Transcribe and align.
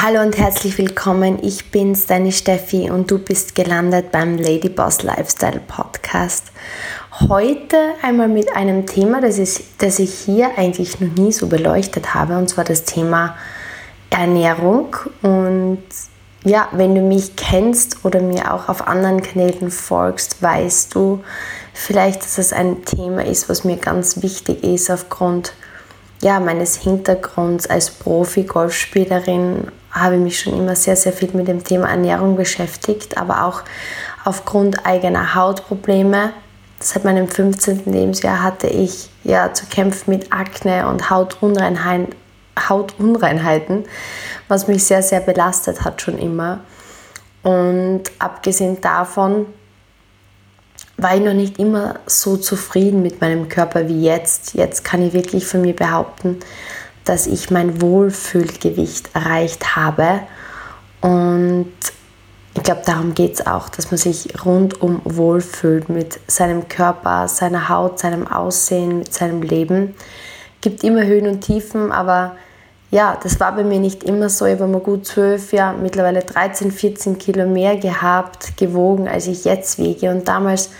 Hallo 0.00 0.20
und 0.20 0.38
herzlich 0.38 0.78
willkommen. 0.78 1.40
Ich 1.42 1.72
bin's, 1.72 2.06
deine 2.06 2.30
Steffi, 2.30 2.88
und 2.88 3.10
du 3.10 3.18
bist 3.18 3.56
gelandet 3.56 4.12
beim 4.12 4.38
Ladyboss 4.38 5.02
Lifestyle 5.02 5.60
Podcast. 5.66 6.52
Heute 7.28 7.76
einmal 8.00 8.28
mit 8.28 8.54
einem 8.54 8.86
Thema, 8.86 9.20
das, 9.20 9.38
ist, 9.38 9.60
das 9.78 9.98
ich 9.98 10.14
hier 10.14 10.56
eigentlich 10.56 11.00
noch 11.00 11.12
nie 11.16 11.32
so 11.32 11.48
beleuchtet 11.48 12.14
habe, 12.14 12.38
und 12.38 12.48
zwar 12.48 12.62
das 12.62 12.84
Thema 12.84 13.36
Ernährung. 14.08 14.94
Und 15.22 15.82
ja, 16.44 16.68
wenn 16.70 16.94
du 16.94 17.00
mich 17.00 17.34
kennst 17.34 18.04
oder 18.04 18.20
mir 18.20 18.54
auch 18.54 18.68
auf 18.68 18.86
anderen 18.86 19.20
Kanälen 19.20 19.72
folgst, 19.72 20.40
weißt 20.40 20.94
du 20.94 21.24
vielleicht, 21.74 22.22
dass 22.22 22.38
es 22.38 22.52
ein 22.52 22.84
Thema 22.84 23.24
ist, 23.24 23.48
was 23.48 23.64
mir 23.64 23.78
ganz 23.78 24.22
wichtig 24.22 24.62
ist 24.62 24.92
aufgrund 24.92 25.54
ja, 26.22 26.38
meines 26.38 26.76
Hintergrunds 26.76 27.68
als 27.68 27.90
Profi-Golfspielerin 27.90 29.72
habe 29.90 30.16
ich 30.16 30.20
mich 30.20 30.40
schon 30.40 30.54
immer 30.54 30.76
sehr, 30.76 30.96
sehr 30.96 31.12
viel 31.12 31.30
mit 31.32 31.48
dem 31.48 31.64
Thema 31.64 31.88
Ernährung 31.88 32.36
beschäftigt, 32.36 33.16
aber 33.16 33.44
auch 33.44 33.62
aufgrund 34.24 34.86
eigener 34.86 35.34
Hautprobleme. 35.34 36.32
Seit 36.80 37.04
meinem 37.04 37.28
15. 37.28 37.82
Lebensjahr 37.86 38.42
hatte 38.42 38.68
ich 38.68 39.10
ja 39.24 39.52
zu 39.52 39.66
kämpfen 39.66 40.10
mit 40.10 40.32
Akne 40.32 40.88
und 40.88 41.10
Hautunreinheit, 41.10 42.08
Hautunreinheiten, 42.68 43.84
was 44.48 44.68
mich 44.68 44.84
sehr, 44.84 45.02
sehr 45.02 45.20
belastet 45.20 45.84
hat 45.84 46.02
schon 46.02 46.18
immer. 46.18 46.60
Und 47.42 48.02
abgesehen 48.18 48.80
davon 48.80 49.46
war 50.96 51.14
ich 51.14 51.22
noch 51.22 51.34
nicht 51.34 51.58
immer 51.58 52.00
so 52.06 52.36
zufrieden 52.36 53.02
mit 53.02 53.20
meinem 53.20 53.48
Körper 53.48 53.88
wie 53.88 54.02
jetzt. 54.02 54.54
Jetzt 54.54 54.84
kann 54.84 55.00
ich 55.00 55.12
wirklich 55.12 55.46
von 55.46 55.62
mir 55.62 55.74
behaupten, 55.74 56.40
dass 57.08 57.26
ich 57.26 57.50
mein 57.50 57.80
Wohlfühlgewicht 57.80 59.14
erreicht 59.14 59.76
habe. 59.76 60.20
Und 61.00 61.72
ich 62.54 62.62
glaube, 62.62 62.82
darum 62.84 63.14
geht 63.14 63.34
es 63.34 63.46
auch, 63.46 63.68
dass 63.68 63.90
man 63.90 63.98
sich 63.98 64.44
rundum 64.44 65.00
wohlfühlt 65.04 65.88
mit 65.88 66.20
seinem 66.26 66.68
Körper, 66.68 67.28
seiner 67.28 67.68
Haut, 67.68 67.98
seinem 67.98 68.26
Aussehen, 68.26 68.98
mit 68.98 69.14
seinem 69.14 69.42
Leben. 69.42 69.94
Gibt 70.60 70.84
immer 70.84 71.06
Höhen 71.06 71.28
und 71.28 71.40
Tiefen, 71.40 71.92
aber 71.92 72.34
ja, 72.90 73.18
das 73.22 73.38
war 73.38 73.54
bei 73.54 73.64
mir 73.64 73.78
nicht 73.78 74.02
immer 74.02 74.28
so. 74.28 74.46
Ich 74.46 74.58
habe 74.58 74.66
mal 74.66 74.80
gut 74.80 75.06
zwölf, 75.06 75.52
ja, 75.52 75.72
mittlerweile 75.72 76.20
13, 76.20 76.72
14 76.72 77.18
Kilo 77.18 77.46
mehr 77.46 77.76
gehabt, 77.76 78.56
gewogen, 78.56 79.08
als 79.08 79.26
ich 79.26 79.44
jetzt 79.44 79.78
wiege. 79.78 80.10
Und 80.10 80.26
damals 80.26 80.70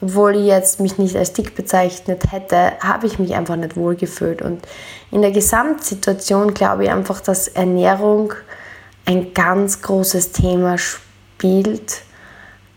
obwohl 0.00 0.36
ich 0.36 0.46
jetzt 0.46 0.80
mich 0.80 0.98
nicht 0.98 1.16
als 1.16 1.32
dick 1.32 1.54
bezeichnet 1.54 2.30
hätte, 2.30 2.72
habe 2.80 3.06
ich 3.06 3.18
mich 3.18 3.34
einfach 3.34 3.56
nicht 3.56 3.76
wohl 3.76 3.96
gefühlt. 3.96 4.42
Und 4.42 4.66
in 5.10 5.22
der 5.22 5.32
Gesamtsituation 5.32 6.54
glaube 6.54 6.84
ich 6.84 6.90
einfach, 6.90 7.20
dass 7.20 7.48
Ernährung 7.48 8.32
ein 9.06 9.34
ganz 9.34 9.82
großes 9.82 10.32
Thema 10.32 10.78
spielt, 10.78 12.02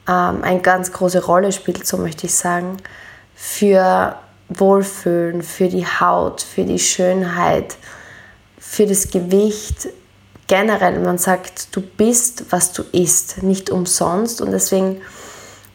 ähm, 0.07 0.43
eine 0.43 0.61
ganz 0.61 0.91
große 0.91 1.23
Rolle 1.23 1.51
spielt, 1.51 1.85
so 1.85 1.97
möchte 1.97 2.25
ich 2.25 2.33
sagen, 2.33 2.77
für 3.35 4.15
Wohlfühlen, 4.49 5.43
für 5.43 5.67
die 5.67 5.85
Haut, 5.85 6.41
für 6.41 6.63
die 6.63 6.79
Schönheit, 6.79 7.75
für 8.57 8.85
das 8.85 9.09
Gewicht. 9.09 9.89
Generell, 10.47 10.99
man 10.99 11.17
sagt, 11.17 11.75
du 11.75 11.81
bist, 11.81 12.45
was 12.49 12.73
du 12.73 12.83
isst, 12.91 13.43
nicht 13.43 13.69
umsonst. 13.69 14.41
Und 14.41 14.51
deswegen 14.51 15.01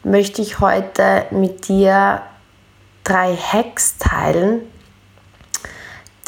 möchte 0.06 0.40
ich 0.40 0.60
heute 0.60 1.26
mit 1.32 1.66
dir 1.66 2.22
drei 3.02 3.34
Hacks 3.34 3.98
teilen, 3.98 4.60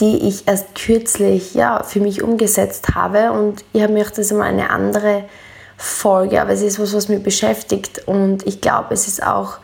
die 0.00 0.28
ich 0.28 0.48
erst 0.48 0.74
kürzlich 0.74 1.54
ja, 1.54 1.84
für 1.84 2.00
mich 2.00 2.22
umgesetzt 2.22 2.94
habe. 2.96 3.30
Und 3.30 3.64
ich 3.72 3.82
habe 3.82 3.92
mir 3.92 4.00
gedacht, 4.00 4.18
das 4.18 4.32
immer 4.32 4.44
eine 4.44 4.70
andere 4.70 5.24
Folge, 5.76 6.40
aber 6.40 6.50
es 6.50 6.62
ist 6.62 6.80
was, 6.80 6.92
was 6.92 7.08
mich 7.08 7.22
beschäftigt. 7.22 8.06
Und 8.06 8.44
ich 8.48 8.60
glaube, 8.60 8.94
es 8.94 9.06
ist 9.06 9.22
auch, 9.22 9.58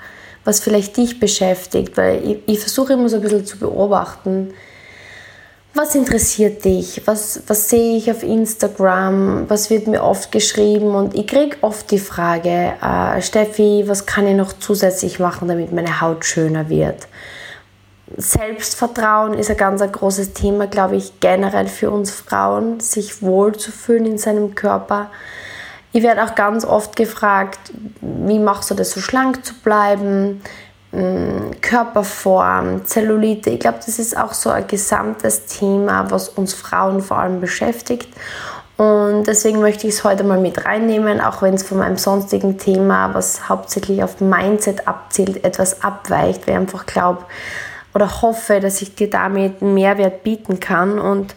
was 0.45 0.61
vielleicht 0.61 0.97
dich 0.97 1.19
beschäftigt, 1.19 1.97
weil 1.97 2.25
ich, 2.25 2.39
ich 2.47 2.61
versuche 2.61 2.93
immer 2.93 3.09
so 3.09 3.17
ein 3.17 3.23
bisschen 3.23 3.45
zu 3.45 3.59
beobachten, 3.59 4.55
was 5.75 5.95
interessiert 5.97 6.65
dich? 6.65 7.03
Was, 7.05 7.43
was 7.49 7.69
sehe 7.69 7.97
ich 7.97 8.11
auf 8.11 8.23
Instagram? 8.23 9.51
Was 9.51 9.71
wird 9.71 9.89
mir 9.89 10.03
oft 10.03 10.31
geschrieben? 10.31 10.95
Und 10.95 11.15
ich 11.15 11.27
kriege 11.27 11.57
oft 11.63 11.91
die 11.91 11.99
Frage, 11.99 12.75
äh, 12.81 13.21
Steffi, 13.21 13.85
was 13.87 14.07
kann 14.07 14.27
ich 14.27 14.37
noch 14.37 14.53
zusätzlich 14.53 15.19
machen, 15.19 15.49
damit 15.49 15.73
meine 15.73 16.01
Haut 16.01 16.25
schöner 16.25 16.69
wird? 16.69 17.09
Selbstvertrauen 18.17 19.35
ist 19.35 19.51
ein 19.51 19.57
ganz 19.57 19.83
ein 19.83 19.91
großes 19.91 20.35
Thema, 20.35 20.69
glaube 20.69 20.95
ich, 20.95 21.19
generell 21.19 21.67
für 21.67 21.91
uns 21.91 22.13
Frauen, 22.13 22.79
sich 22.79 23.23
wohlzufühlen 23.23 24.07
in 24.07 24.19
seinem 24.19 24.55
Körper. 24.55 25.11
Ich 25.93 26.03
werde 26.03 26.25
auch 26.25 26.37
ganz 26.37 26.65
oft 26.65 26.95
gefragt, 26.95 27.59
wie 28.01 28.39
machst 28.39 28.71
du 28.71 28.75
das 28.75 28.93
so 28.93 29.01
schlank 29.01 29.45
zu 29.45 29.55
bleiben? 29.55 30.43
Körperform, 31.61 32.85
Zellulite. 32.85 33.51
Ich 33.51 33.61
glaube, 33.61 33.79
das 33.85 33.99
ist 33.99 34.17
auch 34.17 34.33
so 34.33 34.51
ein 34.51 34.67
gesamtes 34.67 35.47
Thema, 35.47 36.11
was 36.11 36.29
uns 36.29 36.55
Frauen 36.55 37.01
vor 37.01 37.19
allem 37.19 37.41
beschäftigt. 37.41 38.09
Und 38.77 39.25
deswegen 39.25 39.61
möchte 39.61 39.87
ich 39.87 39.95
es 39.95 40.05
heute 40.05 40.25
mal 40.25 40.41
mit 40.41 40.65
reinnehmen, 40.65 41.21
auch 41.21 41.43
wenn 41.43 41.55
es 41.55 41.63
von 41.63 41.79
meinem 41.79 41.97
sonstigen 41.97 42.59
Thema, 42.59 43.15
was 43.15 43.49
hauptsächlich 43.49 44.03
auf 44.03 44.21
Mindset 44.21 44.89
abzielt, 44.89 45.45
etwas 45.45 45.83
abweicht, 45.83 46.47
weil 46.47 46.55
ich 46.55 46.61
einfach 46.61 46.87
glaube 46.87 47.25
oder 47.95 48.23
hoffe, 48.23 48.59
dass 48.59 48.83
ich 48.83 48.95
dir 48.97 49.09
damit 49.09 49.63
Mehrwert 49.63 50.25
bieten 50.25 50.59
kann. 50.59 50.99
Und 50.99 51.37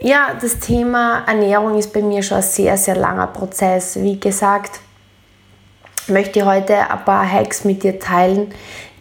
ja, 0.00 0.28
das 0.40 0.58
Thema 0.58 1.22
Ernährung 1.26 1.78
ist 1.78 1.92
bei 1.92 2.02
mir 2.02 2.22
schon 2.22 2.38
ein 2.38 2.42
sehr, 2.42 2.76
sehr 2.76 2.96
langer 2.96 3.28
Prozess. 3.28 3.96
Wie 3.96 4.18
gesagt, 4.18 4.80
möchte 6.08 6.44
heute 6.46 6.90
ein 6.90 7.04
paar 7.04 7.30
Hacks 7.30 7.64
mit 7.64 7.82
dir 7.82 7.98
teilen, 7.98 8.52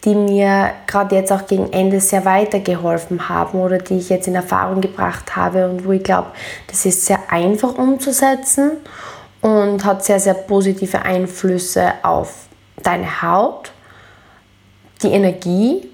die 0.06 0.16
mir 0.16 0.72
gerade 0.88 1.16
jetzt 1.16 1.32
auch 1.32 1.46
gegen 1.46 1.72
Ende 1.74 2.00
sehr 2.00 2.24
weitergeholfen 2.26 3.28
haben 3.28 3.60
oder 3.60 3.80
die 3.80 3.98
ich 3.98 4.10
jetzt 4.10 4.28
in 4.28 4.36
Erfahrung 4.36 4.82
gebracht 4.82 5.36
habe 5.36 5.70
und 5.70 5.86
wo 5.86 5.92
ich 5.92 6.04
glaube, 6.04 6.30
das 6.68 6.86
ist 6.86 7.06
sehr 7.06 7.20
einfach 7.30 7.78
umzusetzen 7.78 8.72
und 9.42 9.84
hat 9.84 10.04
sehr, 10.06 10.20
sehr 10.20 10.34
positive 10.34 11.02
Einflüsse 11.02 11.94
auf 12.04 12.48
deine 12.82 13.22
Haut, 13.22 13.72
die 15.02 15.10
Energie, 15.10 15.90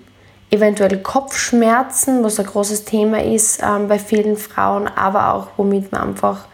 eventuell 0.51 1.01
Kopfschmerzen, 1.01 2.23
was 2.23 2.39
ein 2.39 2.45
großes 2.45 2.85
Thema 2.85 3.21
ist 3.23 3.61
ähm, 3.63 3.87
bei 3.87 3.99
vielen 3.99 4.37
Frauen, 4.37 4.87
aber 4.87 5.33
auch 5.33 5.47
womit 5.57 5.91
man 5.91 6.09
einfach 6.09 6.45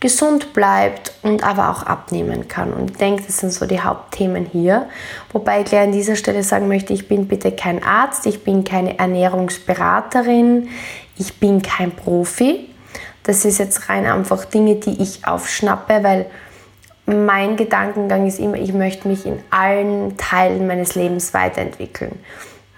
gesund 0.00 0.52
bleibt 0.52 1.12
und 1.22 1.42
aber 1.42 1.70
auch 1.70 1.82
abnehmen 1.82 2.48
kann. 2.48 2.72
Und 2.72 2.90
ich 2.92 2.96
denke, 2.98 3.22
das 3.24 3.38
sind 3.38 3.52
so 3.52 3.66
die 3.66 3.80
Hauptthemen 3.80 4.44
hier. 4.44 4.86
Wobei 5.32 5.60
ich 5.60 5.66
gleich 5.66 5.84
an 5.84 5.92
dieser 5.92 6.16
Stelle 6.16 6.42
sagen 6.42 6.68
möchte, 6.68 6.92
ich 6.92 7.08
bin 7.08 7.26
bitte 7.28 7.52
kein 7.52 7.82
Arzt, 7.82 8.26
ich 8.26 8.44
bin 8.44 8.64
keine 8.64 8.98
Ernährungsberaterin, 8.98 10.68
ich 11.16 11.40
bin 11.40 11.62
kein 11.62 11.92
Profi. 11.92 12.68
Das 13.22 13.44
ist 13.44 13.58
jetzt 13.58 13.88
rein 13.88 14.06
einfach 14.06 14.44
Dinge, 14.44 14.76
die 14.76 15.02
ich 15.02 15.26
aufschnappe, 15.26 16.02
weil 16.02 16.26
mein 17.06 17.56
Gedankengang 17.56 18.26
ist 18.26 18.38
immer, 18.38 18.56
ich 18.56 18.72
möchte 18.72 19.08
mich 19.08 19.24
in 19.26 19.38
allen 19.50 20.16
Teilen 20.16 20.66
meines 20.66 20.94
Lebens 20.94 21.32
weiterentwickeln. 21.32 22.18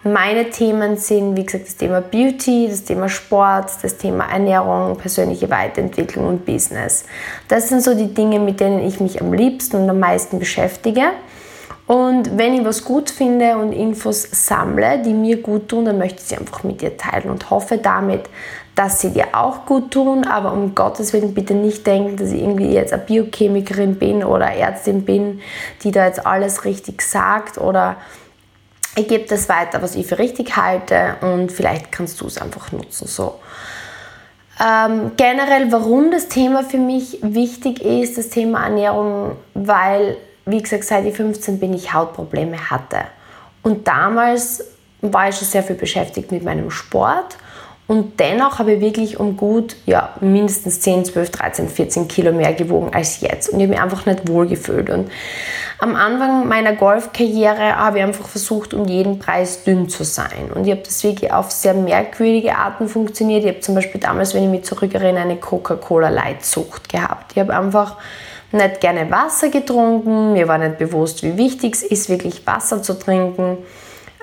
Meine 0.04 0.48
Themen 0.50 0.96
sind, 0.96 1.36
wie 1.36 1.44
gesagt, 1.44 1.66
das 1.66 1.76
Thema 1.76 2.00
Beauty, 2.00 2.68
das 2.70 2.84
Thema 2.84 3.08
Sport, 3.08 3.70
das 3.82 3.96
Thema 3.96 4.26
Ernährung, 4.30 4.96
persönliche 4.96 5.50
Weiterentwicklung 5.50 6.28
und 6.28 6.46
Business. 6.46 7.04
Das 7.48 7.68
sind 7.68 7.82
so 7.82 7.94
die 7.94 8.14
Dinge, 8.14 8.38
mit 8.38 8.60
denen 8.60 8.86
ich 8.86 9.00
mich 9.00 9.20
am 9.20 9.32
liebsten 9.32 9.76
und 9.76 9.90
am 9.90 9.98
meisten 9.98 10.38
beschäftige. 10.38 11.02
Und 11.88 12.38
wenn 12.38 12.54
ich 12.54 12.64
was 12.64 12.84
gut 12.84 13.10
finde 13.10 13.56
und 13.56 13.72
Infos 13.72 14.22
sammle, 14.30 15.02
die 15.02 15.14
mir 15.14 15.42
gut 15.42 15.68
tun, 15.68 15.86
dann 15.86 15.98
möchte 15.98 16.20
ich 16.20 16.28
sie 16.28 16.36
einfach 16.36 16.62
mit 16.62 16.80
dir 16.80 16.96
teilen 16.96 17.30
und 17.30 17.50
hoffe 17.50 17.78
damit, 17.78 18.28
dass 18.76 19.00
sie 19.00 19.10
dir 19.10 19.28
auch 19.32 19.66
gut 19.66 19.90
tun. 19.90 20.24
Aber 20.24 20.52
um 20.52 20.76
Gottes 20.76 21.12
Willen 21.12 21.34
bitte 21.34 21.54
nicht 21.54 21.84
denken, 21.86 22.16
dass 22.16 22.30
ich 22.30 22.40
irgendwie 22.40 22.72
jetzt 22.72 22.92
eine 22.92 23.02
Biochemikerin 23.02 23.96
bin 23.96 24.22
oder 24.22 24.52
Ärztin 24.52 25.04
bin, 25.04 25.40
die 25.82 25.90
da 25.90 26.06
jetzt 26.06 26.24
alles 26.24 26.64
richtig 26.64 27.02
sagt 27.02 27.58
oder 27.58 27.96
ich 28.96 29.08
gebe 29.08 29.26
das 29.26 29.48
weiter, 29.48 29.82
was 29.82 29.94
ich 29.94 30.06
für 30.06 30.18
richtig 30.18 30.56
halte 30.56 31.16
und 31.20 31.52
vielleicht 31.52 31.92
kannst 31.92 32.20
du 32.20 32.26
es 32.26 32.38
einfach 32.38 32.72
nutzen. 32.72 33.06
So. 33.06 33.38
Ähm, 34.60 35.12
generell, 35.16 35.70
warum 35.70 36.10
das 36.10 36.28
Thema 36.28 36.64
für 36.64 36.78
mich 36.78 37.18
wichtig 37.22 37.80
ist, 37.82 38.18
das 38.18 38.28
Thema 38.28 38.64
Ernährung, 38.64 39.36
weil, 39.54 40.16
wie 40.46 40.60
gesagt, 40.60 40.84
seit 40.84 41.04
ich 41.04 41.14
15 41.14 41.60
bin, 41.60 41.74
ich 41.74 41.92
Hautprobleme 41.92 42.70
hatte. 42.70 43.02
Und 43.62 43.86
damals 43.86 44.64
war 45.00 45.28
ich 45.28 45.36
schon 45.36 45.46
sehr 45.46 45.62
viel 45.62 45.76
beschäftigt 45.76 46.32
mit 46.32 46.42
meinem 46.42 46.70
Sport 46.70 47.36
und 47.88 48.20
dennoch 48.20 48.58
habe 48.58 48.74
ich 48.74 48.80
wirklich 48.80 49.18
um 49.18 49.36
gut, 49.36 49.74
ja, 49.86 50.10
mindestens 50.20 50.80
10, 50.82 51.06
12, 51.06 51.30
13, 51.30 51.68
14 51.68 52.06
Kilo 52.06 52.32
mehr 52.32 52.52
gewogen 52.52 52.90
als 52.92 53.22
jetzt. 53.22 53.48
Und 53.48 53.60
ich 53.60 53.64
habe 53.64 53.72
mich 53.72 53.80
einfach 53.80 54.04
nicht 54.04 54.28
wohl 54.28 54.46
gefühlt. 54.46 54.90
Und 54.90 55.10
Am 55.80 55.96
Anfang 55.96 56.48
meiner 56.48 56.74
Golfkarriere 56.74 57.76
habe 57.76 57.98
ich 57.98 58.04
einfach 58.04 58.28
versucht, 58.28 58.74
um 58.74 58.84
jeden 58.86 59.20
Preis 59.20 59.62
dünn 59.62 59.88
zu 59.88 60.04
sein. 60.04 60.50
Und 60.52 60.66
ich 60.66 60.72
habe 60.72 60.82
das 60.82 61.02
wirklich 61.02 61.32
auf 61.32 61.50
sehr 61.50 61.72
merkwürdige 61.72 62.56
Arten 62.56 62.88
funktioniert. 62.88 63.44
Ich 63.44 63.50
habe 63.50 63.60
zum 63.60 63.76
Beispiel 63.76 64.00
damals, 64.00 64.34
wenn 64.34 64.42
ich 64.42 64.50
mich 64.50 64.64
zurückerinnere, 64.64 65.22
eine 65.22 65.36
Coca-Cola 65.36 66.10
Light-Sucht 66.10 66.88
gehabt. 66.88 67.32
Ich 67.32 67.38
habe 67.38 67.56
einfach 67.56 67.96
nicht 68.52 68.80
gerne 68.80 69.10
Wasser 69.10 69.50
getrunken. 69.50 70.34
Mir 70.34 70.46
war 70.46 70.58
nicht 70.58 70.78
bewusst, 70.78 71.22
wie 71.22 71.38
wichtig 71.38 71.76
es 71.76 71.84
ist, 71.84 72.08
wirklich 72.10 72.46
Wasser 72.46 72.82
zu 72.82 72.98
trinken. 72.98 73.58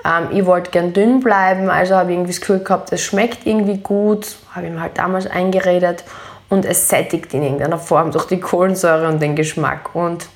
Ähm, 0.06 0.28
ich 0.30 0.46
wollte 0.46 0.70
gern 0.70 0.92
dünn 0.92 1.20
bleiben, 1.20 1.68
also 1.68 1.96
habe 1.96 2.10
ich 2.10 2.16
irgendwie 2.16 2.32
das 2.32 2.40
Gefühl 2.40 2.60
gehabt, 2.60 2.92
es 2.92 3.02
schmeckt 3.02 3.46
irgendwie 3.46 3.78
gut. 3.78 4.36
Habe 4.54 4.66
ich 4.66 4.72
mir 4.72 4.80
halt 4.80 4.98
damals 4.98 5.26
eingeredet 5.26 6.04
und 6.48 6.64
es 6.64 6.88
sättigt 6.88 7.34
in 7.34 7.42
irgendeiner 7.42 7.78
Form 7.78 8.12
durch 8.12 8.26
die 8.26 8.40
Kohlensäure 8.40 9.08
und 9.08 9.20
den 9.20 9.34
Geschmack. 9.34 9.94
Und 9.94 10.28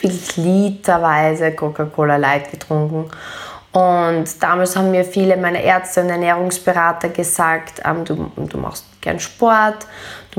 wirklich 0.00 0.36
literweise 0.36 1.52
Coca-Cola 1.52 2.16
Light 2.16 2.50
getrunken. 2.50 3.10
Und 3.70 4.42
damals 4.42 4.76
haben 4.76 4.90
mir 4.90 5.04
viele 5.04 5.36
meiner 5.36 5.60
Ärzte 5.60 6.00
und 6.00 6.08
Ernährungsberater 6.08 7.10
gesagt, 7.10 7.82
ähm, 7.84 8.04
du, 8.04 8.32
du 8.36 8.58
machst 8.58 8.86
gern 9.02 9.20
Sport, 9.20 9.86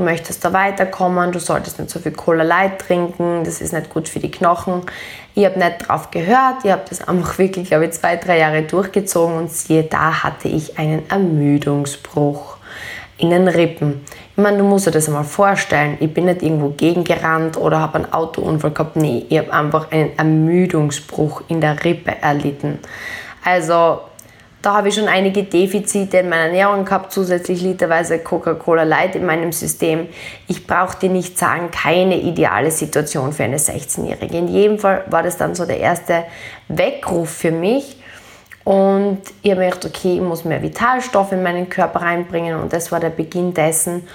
du 0.00 0.04
möchtest 0.04 0.44
da 0.44 0.52
weiterkommen, 0.52 1.30
du 1.30 1.38
solltest 1.38 1.78
nicht 1.78 1.90
so 1.90 1.98
viel 1.98 2.12
Cola 2.12 2.42
Light 2.42 2.80
trinken, 2.80 3.44
das 3.44 3.60
ist 3.60 3.72
nicht 3.72 3.90
gut 3.90 4.08
für 4.08 4.18
die 4.18 4.30
Knochen. 4.30 4.82
Ich 5.34 5.44
habe 5.44 5.58
nicht 5.58 5.86
drauf 5.86 6.10
gehört, 6.10 6.64
ich 6.64 6.72
habe 6.72 6.82
das 6.88 7.06
einfach 7.06 7.38
wirklich, 7.38 7.68
glaube 7.68 7.84
ich, 7.84 7.92
zwei, 7.92 8.16
drei 8.16 8.38
Jahre 8.38 8.62
durchgezogen 8.62 9.36
und 9.36 9.52
siehe 9.52 9.84
da 9.84 10.22
hatte 10.22 10.48
ich 10.48 10.78
einen 10.78 11.08
Ermüdungsbruch 11.08 12.56
in 13.18 13.30
den 13.30 13.46
Rippen. 13.46 14.00
Ich 14.36 14.42
meine, 14.42 14.58
du 14.58 14.64
musst 14.64 14.86
dir 14.86 14.90
das 14.90 15.06
einmal 15.06 15.24
vorstellen. 15.24 15.98
Ich 16.00 16.12
bin 16.12 16.24
nicht 16.24 16.42
irgendwo 16.42 16.70
gegengerannt 16.70 17.58
oder 17.58 17.78
habe 17.78 17.96
einen 17.96 18.12
Autounfall 18.12 18.70
gehabt. 18.70 18.96
Nee, 18.96 19.26
ich 19.28 19.38
habe 19.38 19.52
einfach 19.52 19.90
einen 19.90 20.16
Ermüdungsbruch 20.16 21.42
in 21.48 21.60
der 21.60 21.84
Rippe 21.84 22.16
erlitten. 22.22 22.78
Also, 23.44 24.00
da 24.62 24.74
habe 24.74 24.88
ich 24.88 24.94
schon 24.94 25.08
einige 25.08 25.44
Defizite 25.44 26.18
in 26.18 26.28
meiner 26.28 26.44
Ernährung 26.44 26.84
gehabt, 26.84 27.12
zusätzlich 27.12 27.62
literweise 27.62 28.18
Coca-Cola 28.18 28.82
Light 28.82 29.16
in 29.16 29.24
meinem 29.24 29.52
System. 29.52 30.08
Ich 30.48 30.66
brauche 30.66 30.98
dir 30.98 31.10
nicht 31.10 31.38
sagen, 31.38 31.70
keine 31.70 32.20
ideale 32.20 32.70
Situation 32.70 33.32
für 33.32 33.44
eine 33.44 33.58
16-Jährige. 33.58 34.36
In 34.36 34.48
jedem 34.48 34.78
Fall 34.78 35.04
war 35.08 35.22
das 35.22 35.36
dann 35.36 35.54
so 35.54 35.64
der 35.64 35.80
erste 35.80 36.24
Weckruf 36.68 37.30
für 37.30 37.52
mich, 37.52 37.96
und 38.64 39.22
mir 39.42 39.56
gedacht, 39.56 39.84
okay, 39.84 40.14
ich 40.14 40.20
muss 40.20 40.44
mehr 40.44 40.62
Vitalstoffe 40.62 41.32
in 41.32 41.42
meinen 41.42 41.68
Körper 41.68 42.02
reinbringen 42.02 42.60
und 42.60 42.72
das 42.72 42.92
war 42.92 43.00
der 43.00 43.10
Beginn 43.10 43.54
dessen, 43.54 44.06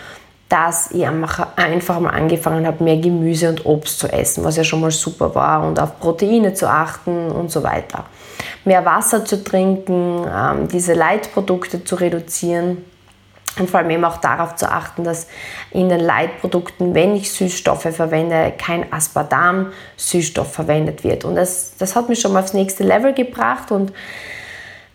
dass 0.49 0.91
ich 0.91 1.05
einfach 1.05 1.99
mal 1.99 2.11
angefangen 2.11 2.67
habe, 2.67 2.83
mehr 2.83 2.97
Gemüse 2.97 3.49
und 3.49 3.65
Obst 3.65 3.99
zu 3.99 4.07
essen, 4.07 4.43
was 4.43 4.57
ja 4.57 4.63
schon 4.63 4.81
mal 4.81 4.91
super 4.91 5.33
war 5.33 5.65
und 5.65 5.79
auf 5.79 5.99
Proteine 5.99 6.53
zu 6.53 6.69
achten 6.69 7.31
und 7.31 7.51
so 7.51 7.63
weiter. 7.63 8.05
Mehr 8.63 8.85
Wasser 8.85 9.25
zu 9.25 9.43
trinken, 9.43 10.25
ähm, 10.31 10.67
diese 10.67 10.93
Leitprodukte 10.93 11.83
zu 11.83 11.95
reduzieren 11.95 12.85
und 13.57 13.69
vor 13.69 13.79
allem 13.79 13.89
eben 13.89 14.05
auch 14.05 14.17
darauf 14.17 14.55
zu 14.55 14.69
achten, 14.69 15.03
dass 15.03 15.27
in 15.71 15.89
den 15.89 16.01
Leitprodukten, 16.01 16.93
wenn 16.93 17.15
ich 17.15 17.31
Süßstoffe 17.31 17.87
verwende, 17.95 18.53
kein 18.57 18.91
Aspartam-Süßstoff 18.91 20.51
verwendet 20.51 21.03
wird. 21.03 21.25
Und 21.25 21.35
das, 21.35 21.75
das 21.77 21.95
hat 21.95 22.09
mich 22.09 22.19
schon 22.19 22.33
mal 22.33 22.43
aufs 22.43 22.53
nächste 22.53 22.83
Level 22.83 23.13
gebracht 23.13 23.71
und 23.71 23.93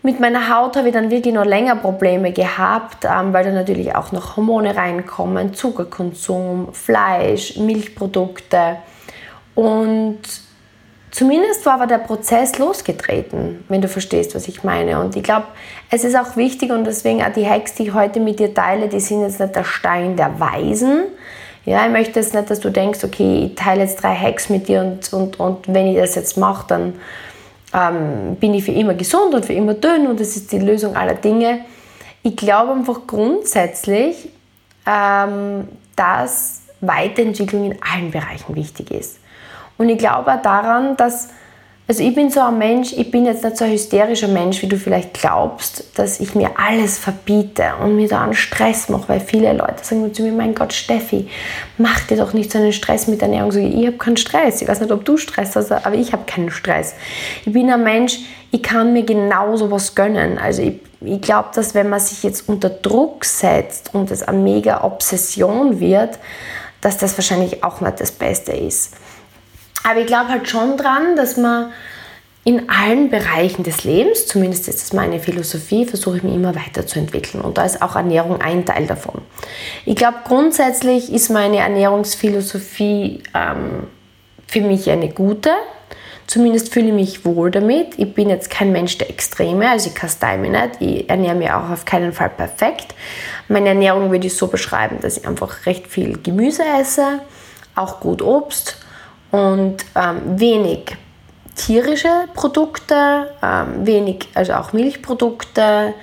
mit 0.03 0.19
meiner 0.19 0.49
Haut 0.49 0.77
habe 0.77 0.89
ich 0.89 0.95
dann 0.95 1.11
wirklich 1.11 1.35
noch 1.35 1.45
länger 1.45 1.77
Probleme 1.77 2.33
gehabt, 2.33 3.05
ähm, 3.05 3.33
weil 3.33 3.45
da 3.45 3.53
natürlich 3.53 3.95
auch 3.95 4.13
noch 4.13 4.37
Hormone 4.37 4.75
reinkommen, 4.75 5.53
Zuckerkonsum, 5.53 6.73
Fleisch, 6.73 7.57
Milchprodukte. 7.59 8.77
Und 9.55 10.21
zumindest 11.11 11.67
war 11.67 11.75
aber 11.75 11.87
der 11.87 11.99
Prozess 11.99 12.59
losgetreten, 12.59 13.65
wenn 13.69 13.83
du 13.83 13.89
verstehst, 13.89 14.35
was 14.35 14.49
ich 14.49 14.65
meine. 14.65 15.01
Und 15.01 15.17
ich 15.17 15.23
glaube, 15.23 15.47
es 15.91 16.05
ist 16.05 16.17
auch 16.17 16.35
wichtig 16.37 16.71
und 16.71 16.85
deswegen 16.85 17.23
auch 17.23 17.33
die 17.33 17.47
Hacks, 17.47 17.75
die 17.75 17.89
ich 17.89 17.95
heute 17.95 18.21
mit 18.21 18.39
dir 18.39 18.55
teile, 18.55 18.89
die 18.89 19.01
sind 19.01 19.21
jetzt 19.21 19.39
nicht 19.39 19.55
der 19.55 19.65
Stein 19.65 20.17
der 20.17 20.41
Weisen. 20.41 21.03
Ja, 21.67 21.85
ich 21.85 21.93
möchte 21.93 22.21
jetzt 22.21 22.33
nicht, 22.33 22.49
dass 22.49 22.61
du 22.61 22.71
denkst, 22.71 23.05
okay, 23.05 23.51
ich 23.51 23.55
teile 23.55 23.83
jetzt 23.83 24.03
drei 24.03 24.15
Hacks 24.15 24.49
mit 24.49 24.67
dir 24.67 24.81
und, 24.81 25.13
und, 25.13 25.39
und 25.39 25.75
wenn 25.75 25.89
ich 25.89 25.99
das 25.99 26.15
jetzt 26.15 26.39
mache, 26.39 26.65
dann 26.69 26.95
ähm, 27.73 28.37
bin 28.37 28.55
ich 28.55 28.65
für 28.65 28.73
immer 28.73 28.95
gesund 28.95 29.35
und 29.35 29.45
für 29.45 29.53
immer 29.53 29.75
dünn 29.75 30.07
und 30.07 30.21
das 30.21 30.37
ist 30.37 30.53
die 30.53 30.59
Lösung 30.59 30.97
aller 30.97 31.15
Dinge. 31.15 31.65
Ich 32.23 32.37
glaube 32.37 32.73
einfach 32.73 33.07
grundsätzlich, 33.07 34.29
ähm, 34.87 35.69
dass 35.97 36.63
Weiterentwicklung 36.81 37.73
in 37.73 37.79
allen 37.83 38.11
Bereichen 38.11 38.55
wichtig 38.55 38.91
ist. 38.91 39.19
Und 39.79 39.89
ich 39.89 39.99
glaube 39.99 40.33
auch 40.33 40.43
daran, 40.43 40.97
dass 40.97 41.29
also 41.91 42.05
ich 42.05 42.15
bin 42.15 42.31
so 42.31 42.39
ein 42.39 42.57
Mensch, 42.57 42.93
ich 42.93 43.11
bin 43.11 43.27
jetzt 43.27 43.43
nicht 43.43 43.57
so 43.57 43.65
ein 43.65 43.73
hysterischer 43.73 44.29
Mensch, 44.29 44.63
wie 44.63 44.69
du 44.69 44.77
vielleicht 44.77 45.13
glaubst, 45.13 45.99
dass 45.99 46.21
ich 46.21 46.37
mir 46.37 46.51
alles 46.57 47.01
verbiete 47.01 47.65
und 47.83 47.97
mir 47.97 48.07
da 48.07 48.23
einen 48.23 48.35
Stress 48.35 48.89
mache, 48.89 49.09
weil 49.09 49.19
viele 49.19 49.53
Leute 49.53 49.83
sagen 49.83 50.15
zu 50.15 50.23
mir, 50.23 50.31
mein 50.31 50.55
Gott, 50.55 50.73
Steffi, 50.73 51.29
mach 51.79 51.99
dir 52.07 52.17
doch 52.17 52.33
nicht 52.33 52.53
so 52.53 52.59
einen 52.59 52.73
Stress 52.73 53.09
mit 53.09 53.23
Ernährung. 53.23 53.51
Ich, 53.57 53.75
ich 53.75 53.87
habe 53.89 53.97
keinen 53.97 54.17
Stress. 54.17 54.63
Ich 54.63 54.69
weiß 54.69 54.79
nicht, 54.79 54.93
ob 54.93 55.05
du 55.05 55.17
Stress 55.17 55.57
hast, 55.57 55.73
aber 55.73 55.97
ich 55.97 56.13
habe 56.13 56.23
keinen 56.27 56.53
Stress. 56.53 56.95
Ich 57.45 57.53
bin 57.53 57.69
ein 57.69 57.83
Mensch, 57.83 58.21
ich 58.53 58.63
kann 58.63 58.93
mir 58.93 59.03
genauso 59.03 59.73
was 59.73 59.97
gönnen. 59.97 60.39
Also 60.39 60.63
ich, 60.63 60.75
ich 61.01 61.21
glaube, 61.21 61.49
dass 61.57 61.75
wenn 61.75 61.89
man 61.89 61.99
sich 61.99 62.23
jetzt 62.23 62.49
unter 62.49 62.71
Druck 62.71 63.25
setzt 63.25 63.93
und 63.97 64.13
es 64.13 64.23
eine 64.23 64.39
mega 64.39 64.85
Obsession 64.85 65.81
wird, 65.81 66.21
dass 66.83 66.99
das 66.99 67.19
wahrscheinlich 67.19 67.65
auch 67.65 67.81
nicht 67.81 68.01
das 68.01 68.13
Beste 68.13 68.53
ist. 68.53 68.95
Aber 69.85 70.01
ich 70.01 70.07
glaube 70.07 70.29
halt 70.29 70.49
schon 70.49 70.77
dran, 70.77 71.17
dass 71.17 71.37
man 71.37 71.73
in 72.45 72.71
allen 72.71 73.11
Bereichen 73.11 73.65
des 73.65 73.85
Lebens, 73.85 74.27
zumindest 74.27 74.67
ist 74.69 74.81
das 74.81 74.93
meine 74.93 75.21
Philosophie, 75.21 75.85
versuche 75.85 76.19
ich 76.19 76.23
mich 76.23 76.35
immer 76.35 76.55
weiterzuentwickeln. 76.55 77.43
Und 77.43 77.59
da 77.59 77.65
ist 77.65 77.83
auch 77.83 77.97
Ernährung 77.97 78.41
ein 78.41 78.65
Teil 78.65 78.87
davon. 78.87 79.21
Ich 79.85 79.97
glaube, 79.97 80.19
grundsätzlich 80.25 81.13
ist 81.13 81.29
meine 81.29 81.59
Ernährungsphilosophie 81.59 83.23
ähm, 83.35 83.89
für 84.47 84.63
mich 84.63 84.89
eine 84.91 85.11
gute. 85.11 85.51
Zumindest 86.27 86.73
fühle 86.73 86.89
ich 86.89 86.93
mich 86.93 87.25
wohl 87.25 87.51
damit. 87.51 87.99
Ich 87.99 88.15
bin 88.15 88.31
jetzt 88.31 88.49
kein 88.49 88.73
Mensch 88.73 88.97
der 88.97 89.11
Extreme, 89.11 89.69
also 89.69 89.89
ich 89.89 89.95
kastei 89.95 90.39
mich 90.39 90.51
nicht. 90.51 90.71
Ich 90.79 91.11
ernähre 91.11 91.35
mich 91.35 91.51
auch 91.51 91.69
auf 91.69 91.85
keinen 91.85 92.13
Fall 92.13 92.31
perfekt. 92.31 92.95
Meine 93.49 93.71
Ernährung 93.71 94.11
würde 94.13 94.29
ich 94.29 94.37
so 94.37 94.47
beschreiben, 94.47 94.99
dass 95.03 95.19
ich 95.19 95.27
einfach 95.27 95.67
recht 95.67 95.89
viel 95.89 96.19
Gemüse 96.23 96.63
esse, 96.81 97.21
auch 97.75 98.01
gut 98.01 98.23
Obst 98.23 98.80
und 99.31 99.77
ähm, 99.95 100.41
wenig 100.41 100.97
tierische 101.55 102.29
Produkte, 102.35 103.33
ähm, 103.43 103.87
wenig, 103.87 104.29
also 104.35 104.55
auch 104.55 104.73
Milchprodukte, 104.73 105.95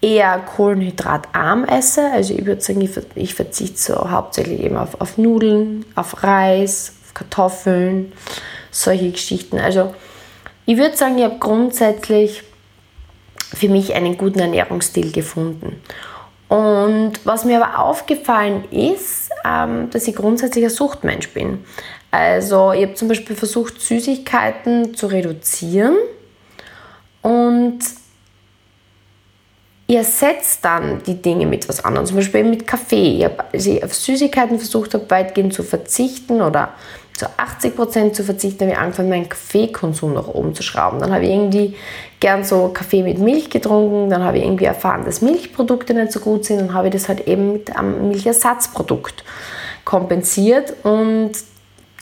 eher 0.00 0.38
kohlenhydratarm 0.40 1.64
esse. 1.64 2.10
Also 2.10 2.34
ich 2.34 2.44
würde 2.44 2.60
sagen, 2.60 2.80
ich, 2.80 2.90
ich 3.14 3.34
verzichte 3.34 3.78
so 3.78 4.10
hauptsächlich 4.10 4.60
eben 4.60 4.76
auf, 4.76 5.00
auf 5.00 5.16
Nudeln, 5.16 5.84
auf 5.94 6.24
Reis, 6.24 6.94
auf 7.04 7.14
Kartoffeln, 7.14 8.12
solche 8.70 9.10
Geschichten. 9.10 9.58
Also 9.58 9.94
ich 10.66 10.76
würde 10.76 10.96
sagen, 10.96 11.18
ich 11.18 11.24
habe 11.24 11.38
grundsätzlich 11.38 12.42
für 13.54 13.68
mich 13.68 13.94
einen 13.94 14.16
guten 14.16 14.40
Ernährungsstil 14.40 15.12
gefunden. 15.12 15.80
Und 16.48 17.12
was 17.24 17.44
mir 17.44 17.64
aber 17.64 17.78
aufgefallen 17.82 18.64
ist, 18.70 19.30
ähm, 19.44 19.88
dass 19.90 20.06
ich 20.06 20.14
grundsätzlich 20.14 20.64
ein 20.64 20.70
Suchtmensch 20.70 21.28
bin. 21.30 21.64
Also 22.12 22.72
ich 22.72 22.82
habe 22.82 22.94
zum 22.94 23.08
Beispiel 23.08 23.34
versucht, 23.34 23.80
Süßigkeiten 23.80 24.94
zu 24.94 25.06
reduzieren 25.06 25.96
und 27.22 27.78
ersetzt 29.88 30.62
dann 30.62 31.02
die 31.06 31.20
Dinge 31.20 31.46
mit 31.46 31.68
was 31.68 31.84
anderem, 31.84 32.06
zum 32.06 32.16
Beispiel 32.16 32.44
mit 32.44 32.66
Kaffee. 32.66 33.16
Ich 33.16 33.24
habe 33.24 33.44
also 33.52 33.80
auf 33.82 33.94
Süßigkeiten 33.94 34.58
versucht, 34.58 34.92
habe 34.92 35.08
weitgehend 35.08 35.54
zu 35.54 35.62
verzichten 35.62 36.42
oder 36.42 36.74
zu 37.16 37.26
80% 37.26 38.12
zu 38.12 38.24
verzichten, 38.24 38.64
habe 38.64 38.72
ich 38.72 38.78
angefangen, 38.78 39.08
meinen 39.08 39.28
Kaffeekonsum 39.28 40.12
nach 40.12 40.28
oben 40.28 40.54
zu 40.54 40.62
schrauben. 40.62 40.98
Dann 40.98 41.12
habe 41.12 41.24
ich 41.24 41.30
irgendwie 41.30 41.76
gern 42.20 42.44
so 42.44 42.68
Kaffee 42.68 43.02
mit 43.02 43.18
Milch 43.18 43.48
getrunken, 43.48 44.10
dann 44.10 44.22
habe 44.22 44.36
ich 44.36 44.44
irgendwie 44.44 44.66
erfahren, 44.66 45.06
dass 45.06 45.22
Milchprodukte 45.22 45.94
nicht 45.94 46.12
so 46.12 46.20
gut 46.20 46.44
sind 46.44 46.60
und 46.60 46.74
habe 46.74 46.88
ich 46.88 46.92
das 46.92 47.08
halt 47.08 47.26
eben 47.26 47.54
mit 47.54 47.74
einem 47.74 48.08
Milchersatzprodukt 48.08 49.24
kompensiert 49.84 50.74
und 50.84 51.32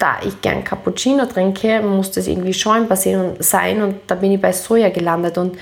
da 0.01 0.19
ich 0.27 0.41
gern 0.41 0.65
Cappuccino 0.65 1.27
trinke, 1.27 1.81
muss 1.83 2.11
das 2.11 2.27
irgendwie 2.27 2.55
schäumbasiert 2.55 3.45
sein 3.45 3.83
und 3.83 3.97
da 4.07 4.15
bin 4.17 4.33
ich 4.33 4.41
bei 4.41 4.53
Soja 4.53 4.89
gelandet 4.89 5.39
und 5.39 5.57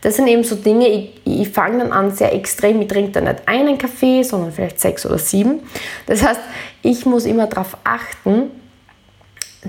das 0.00 0.16
sind 0.16 0.26
eben 0.26 0.42
so 0.42 0.56
Dinge, 0.56 0.88
ich, 0.88 1.20
ich 1.24 1.48
fange 1.48 1.78
dann 1.78 1.92
an 1.92 2.10
sehr 2.10 2.34
extrem, 2.34 2.80
ich 2.80 2.88
trinke 2.88 3.12
dann 3.12 3.24
nicht 3.24 3.46
einen 3.46 3.78
Kaffee, 3.78 4.24
sondern 4.24 4.50
vielleicht 4.50 4.80
sechs 4.80 5.06
oder 5.06 5.18
sieben. 5.18 5.60
Das 6.06 6.24
heißt, 6.24 6.40
ich 6.82 7.06
muss 7.06 7.24
immer 7.24 7.46
darauf 7.46 7.76
achten, 7.84 8.50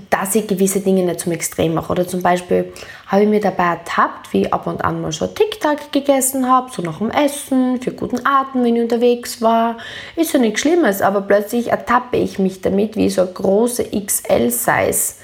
dass 0.10 0.34
ich 0.34 0.48
gewisse 0.48 0.80
Dinge 0.80 1.04
nicht 1.04 1.20
zum 1.20 1.32
Extrem 1.32 1.76
mache. 1.76 1.92
Oder 1.92 2.08
zum 2.08 2.24
Beispiel 2.24 2.74
habe 3.08 3.24
ich 3.24 3.30
mir 3.30 3.40
dabei 3.40 3.66
ertappt, 3.66 4.34
wie 4.34 4.42
ich 4.42 4.54
ab 4.54 4.66
und 4.66 4.84
an 4.84 5.02
mal 5.02 5.12
so 5.12 5.28
Tic-Tac 5.28 5.92
gegessen 5.92 6.50
habe, 6.50 6.72
so 6.72 6.82
nach 6.82 6.98
dem 6.98 7.12
Essen, 7.12 7.80
für 7.80 7.92
guten 7.92 8.26
Atem, 8.26 8.64
wenn 8.64 8.76
ich 8.76 8.82
unterwegs 8.82 9.42
war. 9.42 9.78
Ist 10.16 10.34
ja 10.34 10.40
nichts 10.40 10.62
Schlimmes, 10.62 11.02
aber 11.02 11.22
plötzlich 11.22 11.70
ertappe 11.70 12.18
ich 12.18 12.40
mich 12.40 12.62
damit, 12.62 12.96
wie 12.96 13.08
ich 13.08 13.14
so 13.14 13.22
eine 13.22 13.32
große 13.32 13.86
XL-Size 13.92 15.16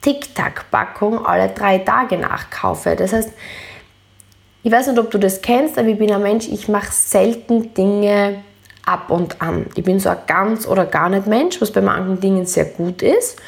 Tic-Tac-Packung 0.00 1.24
alle 1.24 1.48
drei 1.48 1.78
Tage 1.78 2.16
nachkaufe. 2.16 2.96
Das 2.96 3.12
heißt, 3.12 3.30
ich 4.62 4.72
weiß 4.72 4.86
nicht, 4.86 4.98
ob 4.98 5.10
du 5.10 5.18
das 5.18 5.42
kennst, 5.42 5.78
aber 5.78 5.88
ich 5.88 5.98
bin 5.98 6.10
ein 6.10 6.22
Mensch, 6.22 6.48
ich 6.48 6.68
mache 6.68 6.90
selten 6.90 7.74
Dinge 7.74 8.42
ab 8.86 9.10
und 9.10 9.42
an. 9.42 9.66
Ich 9.74 9.84
bin 9.84 10.00
so 10.00 10.08
ein 10.08 10.16
ganz 10.26 10.66
oder 10.66 10.86
gar 10.86 11.10
nicht 11.10 11.26
Mensch, 11.26 11.60
was 11.60 11.70
bei 11.70 11.82
manchen 11.82 12.20
Dingen 12.20 12.46
sehr 12.46 12.64
gut 12.64 13.02
ist, 13.02 13.38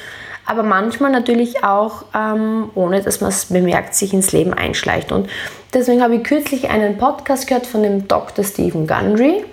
aber 0.47 0.63
manchmal 0.63 1.11
natürlich 1.11 1.65
auch, 1.65 2.05
ähm, 2.15 2.71
ohne 2.75 3.03
dass 3.03 3.21
man 3.21 3.31
es 3.31 3.47
bemerkt, 3.47 3.95
sich 3.95 4.15
ins 4.15 4.33
Leben 4.33 4.55
einschleicht. 4.55 5.13
Und 5.13 5.29
deswegen 5.75 6.03
habe 6.03 6.17
ich 6.17 6.25
kürzlich 6.25 6.71
einen 6.71 6.99
Podcast 6.99 7.47
gehört 7.47 7.67
von 7.67 7.83
dem 7.83 8.09
Dr. 8.09 8.45
Stephen 8.45 8.87
Gundry 8.87 9.45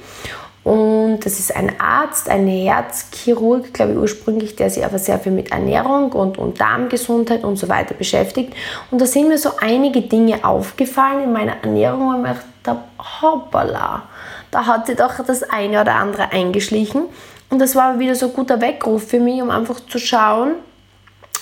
und 0.63 1.19
das 1.25 1.39
ist 1.39 1.53
ein 1.55 1.77
Arzt, 1.79 2.29
ein 2.29 2.47
Herzchirurg, 2.47 3.73
glaube 3.73 3.93
ich 3.93 3.97
ursprünglich, 3.97 4.55
der 4.55 4.69
sich 4.69 4.85
aber 4.85 4.97
sehr 4.97 5.19
viel 5.19 5.33
mit 5.33 5.51
Ernährung 5.51 6.13
und, 6.13 6.37
und 6.37 6.61
Darmgesundheit 6.61 7.43
und 7.43 7.57
so 7.57 7.67
weiter 7.67 7.93
beschäftigt. 7.95 8.53
Und 8.89 9.01
da 9.01 9.05
sind 9.05 9.27
mir 9.27 9.37
so 9.37 9.51
einige 9.59 10.01
Dinge 10.01 10.45
aufgefallen 10.45 11.25
in 11.25 11.33
meiner 11.33 11.57
Ernährung, 11.61 12.23
wo 12.23 12.25
ich 12.25 12.37
gedacht 12.63 12.85
hoppala, 13.21 14.03
da 14.51 14.65
hat 14.65 14.87
sich 14.87 14.95
doch 14.95 15.13
das 15.25 15.43
eine 15.43 15.81
oder 15.81 15.95
andere 15.95 16.31
eingeschlichen. 16.31 17.03
Und 17.49 17.59
das 17.59 17.75
war 17.75 17.99
wieder 17.99 18.15
so 18.15 18.27
ein 18.27 18.33
guter 18.33 18.61
Weckruf 18.61 19.05
für 19.09 19.19
mich, 19.19 19.41
um 19.41 19.49
einfach 19.49 19.81
zu 19.81 19.99
schauen, 19.99 20.53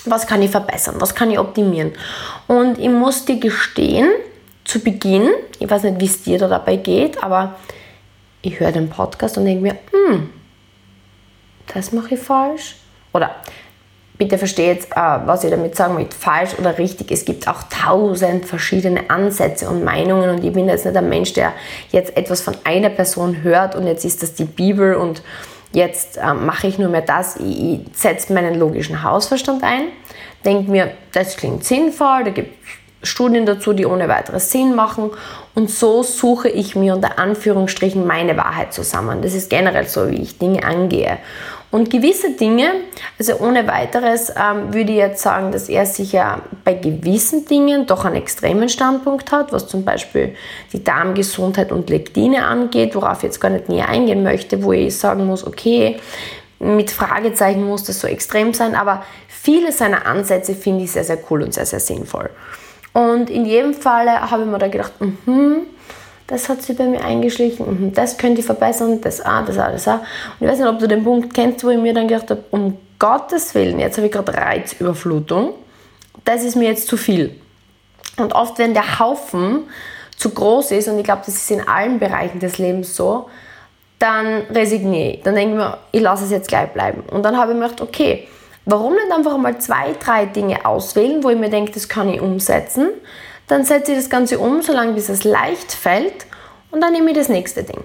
was 0.06 0.28
kann 0.28 0.42
ich 0.42 0.52
verbessern, 0.52 0.96
was 1.00 1.16
kann 1.16 1.32
ich 1.32 1.40
optimieren. 1.40 1.94
Und 2.48 2.78
ich 2.80 2.90
muss 2.90 3.26
dir 3.26 3.40
gestehen, 3.40 4.10
zu 4.64 4.80
Beginn, 4.80 5.30
ich 5.60 5.70
weiß 5.70 5.84
nicht, 5.84 6.00
wie 6.00 6.06
es 6.06 6.24
dir 6.24 6.38
da 6.38 6.48
dabei 6.48 6.78
geht, 6.78 7.24
aber 7.24 7.56
ich 8.42 8.60
höre 8.60 8.72
den 8.72 8.90
Podcast 8.90 9.38
und 9.38 9.46
denke 9.46 9.64
mir, 9.64 9.76
hm, 9.92 10.30
das 11.74 11.92
mache 11.92 12.16
ich 12.16 12.20
falsch. 12.20 12.76
Oder 13.14 13.36
bitte 14.18 14.38
verstehe 14.38 14.74
jetzt, 14.74 14.92
äh, 14.92 14.96
was 14.96 15.44
ich 15.44 15.50
damit 15.50 15.76
sagen 15.76 15.98
will, 15.98 16.08
falsch 16.18 16.52
oder 16.60 16.78
richtig. 16.78 17.12
Es 17.12 17.26
gibt 17.26 17.48
auch 17.48 17.64
tausend 17.64 18.46
verschiedene 18.46 19.10
Ansätze 19.10 19.68
und 19.68 19.84
Meinungen 19.84 20.30
und 20.30 20.44
ich 20.44 20.54
bin 20.54 20.68
jetzt 20.68 20.86
nicht 20.86 20.96
ein 20.96 21.10
Mensch, 21.10 21.34
der 21.34 21.54
jetzt 21.90 22.16
etwas 22.16 22.42
von 22.42 22.56
einer 22.64 22.90
Person 22.90 23.42
hört 23.42 23.76
und 23.76 23.88
jetzt 23.88 24.06
ist 24.06 24.22
das 24.22 24.36
die 24.36 24.46
Bibel 24.46 24.94
und 24.96 25.24
jetzt 25.72 26.18
äh, 26.18 26.34
mache 26.34 26.68
ich 26.68 26.78
nur 26.78 26.90
mehr 26.90 27.02
das. 27.02 27.38
Ich, 27.38 27.60
ich 27.60 27.80
setze 27.94 28.34
meinen 28.34 28.60
logischen 28.60 29.04
Hausverstand 29.04 29.64
ein, 29.64 29.88
denke 30.46 30.70
mir, 30.72 30.92
das 31.12 31.38
klingt 31.38 31.64
sinnvoll, 31.64 32.24
da 32.26 32.32
gibt 32.32 32.56
es 32.64 33.10
Studien 33.10 33.46
dazu, 33.46 33.74
die 33.74 33.86
ohne 33.86 34.08
weiteres 34.08 34.52
Sinn 34.52 34.76
machen. 34.76 35.12
Und 35.56 35.70
so 35.70 36.04
suche 36.04 36.50
ich 36.50 36.76
mir 36.76 36.94
unter 36.94 37.18
Anführungsstrichen 37.18 38.06
meine 38.06 38.38
Wahrheit 38.38 38.74
zusammen. 38.74 39.22
Das 39.22 39.34
ist 39.34 39.50
generell 39.50 39.88
so, 39.88 40.10
wie 40.10 40.22
ich 40.22 40.38
Dinge 40.38 40.64
angehe. 40.64 41.18
Und 41.72 41.90
gewisse 41.90 42.32
Dinge, 42.32 42.70
also 43.18 43.38
ohne 43.40 43.66
weiteres 43.66 44.30
ähm, 44.30 44.74
würde 44.74 44.92
ich 44.92 44.98
jetzt 44.98 45.24
sagen, 45.24 45.54
dass 45.54 45.70
er 45.70 45.86
sicher 45.86 46.42
bei 46.66 46.74
gewissen 46.74 47.46
Dingen 47.46 47.88
doch 47.88 48.04
einen 48.04 48.16
extremen 48.16 48.68
Standpunkt 48.68 49.32
hat, 49.32 49.54
was 49.54 49.68
zum 49.68 49.86
Beispiel 49.86 50.36
die 50.74 50.84
Darmgesundheit 50.84 51.72
und 51.72 51.90
Lektine 51.90 52.46
angeht, 52.46 52.94
worauf 52.94 53.20
ich 53.20 53.24
jetzt 53.24 53.40
gar 53.40 53.50
nicht 53.50 53.70
näher 53.70 53.88
eingehen 53.88 54.22
möchte, 54.22 54.62
wo 54.64 54.74
ich 54.74 54.98
sagen 54.98 55.26
muss, 55.26 55.48
okay, 55.48 55.98
mit 56.60 56.92
Fragezeichen 56.92 57.66
muss 57.66 57.86
das 57.86 58.02
so 58.02 58.08
extrem 58.08 58.54
sein, 58.54 58.76
aber 58.76 59.04
viele 59.30 59.72
seiner 59.72 60.06
Ansätze 60.06 60.54
finde 60.54 60.84
ich 60.84 60.92
sehr, 60.92 61.06
sehr 61.06 61.20
cool 61.30 61.42
und 61.42 61.54
sehr, 61.54 61.66
sehr 61.66 61.80
sinnvoll. 61.80 62.30
Und 62.94 63.30
in 63.30 63.46
jedem 63.46 63.74
Falle 63.74 64.30
habe 64.30 64.44
ich 64.44 64.50
mir 64.50 64.60
da 64.60 64.68
gedacht, 64.68 64.92
mhm, 65.00 65.68
das 66.32 66.50
hat 66.50 66.62
sich 66.62 66.76
bei 66.78 66.86
mir 66.86 67.04
eingeschlichen, 67.04 67.66
mhm, 67.66 67.94
das 67.94 68.18
könnte 68.18 68.40
ich 68.40 68.46
verbessern, 68.46 69.00
das 69.02 69.24
auch, 69.24 69.46
das 69.46 69.58
auch, 69.58 69.72
das 69.72 69.88
auch. 69.88 70.00
Und 70.00 70.42
ich 70.42 70.48
weiß 70.48 70.60
nicht, 70.60 70.68
ob 70.68 70.80
du 70.80 70.88
den 70.88 71.04
Punkt 71.04 71.34
kennst, 71.34 71.64
wo 71.64 71.70
ich 71.70 71.78
mir 71.78 71.94
dann 71.94 72.08
gedacht 72.08 72.32
habe, 72.32 72.44
um 72.52 72.78
Gottes 72.98 73.54
Willen, 73.54 73.80
jetzt 73.80 73.98
habe 73.98 74.08
ich 74.08 74.14
gerade 74.14 74.34
Reizüberflutung, 74.34 75.54
das 76.26 76.44
ist 76.44 76.56
mir 76.56 76.70
jetzt 76.70 76.88
zu 76.88 76.98
viel. 76.98 77.36
Und 78.18 78.34
oft, 78.34 78.58
wenn 78.60 78.74
der 78.74 79.00
Haufen 79.00 79.64
zu 80.18 80.30
groß 80.30 80.72
ist, 80.72 80.88
und 80.88 80.98
ich 80.98 81.04
glaube, 81.04 81.22
das 81.26 81.36
ist 81.36 81.52
in 81.52 81.68
allen 81.68 82.00
Bereichen 82.00 82.40
des 82.40 82.58
Lebens 82.58 82.96
so, 82.96 83.30
dann 84.00 84.44
resigniere 84.50 85.12
ich. 85.12 85.24
Dann 85.24 85.36
denke 85.36 85.54
ich 85.54 85.58
mir, 85.58 85.78
ich 85.92 86.02
lasse 86.02 86.26
es 86.26 86.32
jetzt 86.32 86.48
gleich 86.48 86.70
bleiben. 86.70 87.04
Und 87.12 87.24
dann 87.24 87.38
habe 87.38 87.52
ich 87.52 87.58
mir 87.58 87.66
gedacht, 87.66 87.82
okay, 87.82 88.28
Warum 88.66 88.94
nicht 88.94 89.12
einfach 89.12 89.38
mal 89.38 89.58
zwei, 89.58 89.94
drei 90.00 90.26
Dinge 90.26 90.66
auswählen, 90.66 91.24
wo 91.24 91.30
ich 91.30 91.38
mir 91.38 91.50
denke, 91.50 91.72
das 91.72 91.90
kann 91.90 92.10
ich 92.10 92.22
umsetzen? 92.22 92.90
Dann 93.52 93.66
setze 93.66 93.92
ich 93.92 93.98
das 93.98 94.10
Ganze 94.10 94.40
um, 94.40 94.62
solange 94.62 94.94
bis 94.94 95.10
es 95.10 95.26
leicht 95.26 95.74
fällt 95.74 96.26
und 96.72 96.80
dann 96.80 96.94
nehme 96.94 97.12
ich 97.12 97.18
das 97.18 97.28
nächste 97.28 97.64
Ding. 97.64 97.84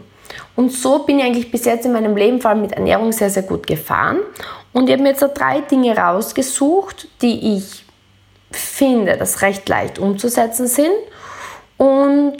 Und 0.55 0.71
so 0.71 1.01
bin 1.01 1.19
ich 1.19 1.25
eigentlich 1.25 1.51
bis 1.51 1.65
jetzt 1.65 1.85
in 1.85 1.93
meinem 1.93 2.17
Leben 2.17 2.41
vor 2.41 2.53
allem 2.53 2.61
mit 2.61 2.71
Ernährung 2.71 3.11
sehr, 3.11 3.31
sehr 3.31 3.43
gut 3.43 3.67
gefahren. 3.67 4.21
Und 4.73 4.87
ich 4.87 4.93
habe 4.93 5.03
mir 5.03 5.09
jetzt 5.09 5.23
da 5.23 5.27
drei 5.27 5.63
Dinge 5.63 5.99
rausgesucht, 5.99 7.09
die 7.21 7.57
ich 7.57 7.85
finde, 8.53 9.17
dass 9.17 9.43
recht 9.43 9.69
leicht 9.69 9.99
umzusetzen 9.99 10.69
sind. 10.69 10.95
Und 11.79 12.37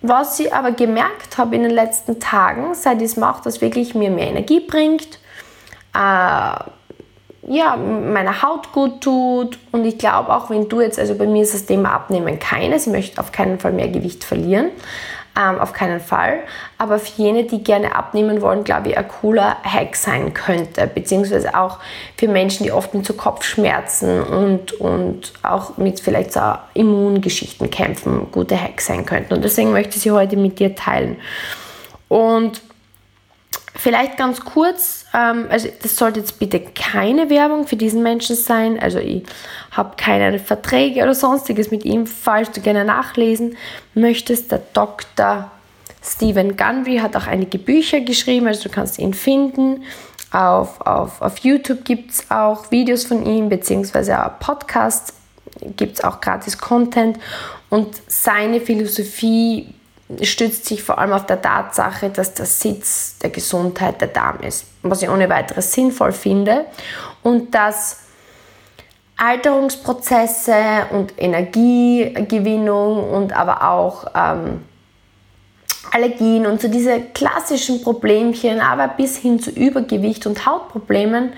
was 0.00 0.40
ich 0.40 0.54
aber 0.54 0.72
gemerkt 0.72 1.36
habe 1.36 1.54
in 1.54 1.64
den 1.64 1.70
letzten 1.70 2.18
Tagen, 2.18 2.74
seit 2.74 2.96
ich 3.02 3.10
es 3.10 3.16
mache, 3.18 3.44
dass 3.44 3.60
wirklich 3.60 3.94
mir 3.94 4.08
mehr 4.08 4.28
Energie 4.28 4.60
bringt, 4.60 5.18
äh, 5.94 6.64
ja, 7.48 7.76
meiner 7.76 8.42
Haut 8.42 8.72
gut 8.72 9.00
tut. 9.00 9.58
Und 9.72 9.84
ich 9.84 9.98
glaube 9.98 10.34
auch, 10.34 10.50
wenn 10.50 10.68
du 10.68 10.80
jetzt, 10.80 10.98
also 10.98 11.14
bei 11.14 11.26
mir 11.26 11.42
ist 11.42 11.54
das 11.54 11.66
Thema 11.66 11.92
Abnehmen 11.92 12.38
keines, 12.38 12.86
ich 12.86 12.92
möchte 12.92 13.20
auf 13.20 13.32
keinen 13.32 13.58
Fall 13.58 13.72
mehr 13.72 13.88
Gewicht 13.88 14.24
verlieren. 14.24 14.70
Ähm, 15.36 15.58
auf 15.58 15.72
keinen 15.72 15.98
Fall. 15.98 16.44
Aber 16.78 17.00
für 17.00 17.20
jene, 17.20 17.42
die 17.42 17.64
gerne 17.64 17.96
abnehmen 17.96 18.40
wollen, 18.40 18.62
glaube 18.62 18.90
ich, 18.90 18.98
ein 18.98 19.08
cooler 19.08 19.56
Hack 19.64 19.96
sein 19.96 20.32
könnte. 20.32 20.86
Beziehungsweise 20.86 21.56
auch 21.56 21.80
für 22.16 22.28
Menschen, 22.28 22.62
die 22.62 22.70
oft 22.70 22.94
mit 22.94 23.04
so 23.04 23.14
Kopfschmerzen 23.14 24.22
und, 24.22 24.72
und 24.80 25.32
auch 25.42 25.76
mit 25.76 25.98
vielleicht 25.98 26.32
so 26.32 26.40
Immungeschichten 26.74 27.68
kämpfen, 27.68 28.28
gute 28.30 28.60
Hacks 28.60 28.86
sein 28.86 29.06
könnten. 29.06 29.34
Und 29.34 29.44
deswegen 29.44 29.72
möchte 29.72 29.96
ich 29.96 30.02
sie 30.02 30.12
heute 30.12 30.36
mit 30.36 30.60
dir 30.60 30.76
teilen. 30.76 31.16
Und 32.08 32.62
Vielleicht 33.76 34.16
ganz 34.16 34.40
kurz, 34.40 35.04
ähm, 35.12 35.46
also 35.50 35.68
das 35.82 35.96
sollte 35.96 36.20
jetzt 36.20 36.38
bitte 36.38 36.60
keine 36.60 37.28
Werbung 37.28 37.66
für 37.66 37.76
diesen 37.76 38.04
Menschen 38.04 38.36
sein. 38.36 38.78
Also 38.78 38.98
ich 38.98 39.24
habe 39.72 39.96
keine 39.96 40.38
Verträge 40.38 41.02
oder 41.02 41.14
sonstiges 41.14 41.72
mit 41.72 41.84
ihm. 41.84 42.06
Falls 42.06 42.52
du 42.52 42.60
gerne 42.60 42.84
nachlesen 42.84 43.56
möchtest, 43.94 44.52
der 44.52 44.62
Dr. 44.72 45.50
Stephen 46.02 46.56
Gundry 46.56 46.98
hat 46.98 47.16
auch 47.16 47.26
einige 47.26 47.58
Bücher 47.58 48.00
geschrieben, 48.00 48.46
also 48.46 48.64
du 48.64 48.68
kannst 48.68 48.98
ihn 48.98 49.12
finden. 49.12 49.82
Auf, 50.30 50.80
auf, 50.80 51.20
auf 51.20 51.38
YouTube 51.38 51.84
gibt 51.84 52.12
es 52.12 52.30
auch 52.30 52.70
Videos 52.70 53.04
von 53.04 53.26
ihm, 53.26 53.48
beziehungsweise 53.48 54.24
auch 54.24 54.38
Podcasts, 54.38 55.14
gibt 55.76 55.98
es 55.98 56.04
auch 56.04 56.20
gratis 56.20 56.58
Content. 56.58 57.18
Und 57.70 57.88
seine 58.06 58.60
Philosophie 58.60 59.74
stützt 60.22 60.66
sich 60.66 60.82
vor 60.82 60.98
allem 60.98 61.12
auf 61.12 61.26
der 61.26 61.40
Tatsache, 61.40 62.10
dass 62.10 62.34
der 62.34 62.46
Sitz 62.46 63.18
der 63.18 63.30
Gesundheit 63.30 64.00
der 64.00 64.08
Darm 64.08 64.40
ist, 64.40 64.66
was 64.82 65.02
ich 65.02 65.08
ohne 65.08 65.28
weiteres 65.28 65.72
sinnvoll 65.72 66.12
finde. 66.12 66.66
Und 67.22 67.54
dass 67.54 68.00
Alterungsprozesse 69.16 70.86
und 70.90 71.14
Energiegewinnung 71.16 73.10
und 73.10 73.32
aber 73.32 73.70
auch 73.70 74.06
ähm, 74.14 74.62
Allergien 75.92 76.46
und 76.46 76.60
so 76.60 76.68
diese 76.68 77.00
klassischen 77.00 77.82
Problemchen, 77.82 78.60
aber 78.60 78.88
bis 78.88 79.16
hin 79.16 79.38
zu 79.38 79.50
Übergewicht 79.50 80.26
und 80.26 80.44
Hautproblemen 80.44 81.32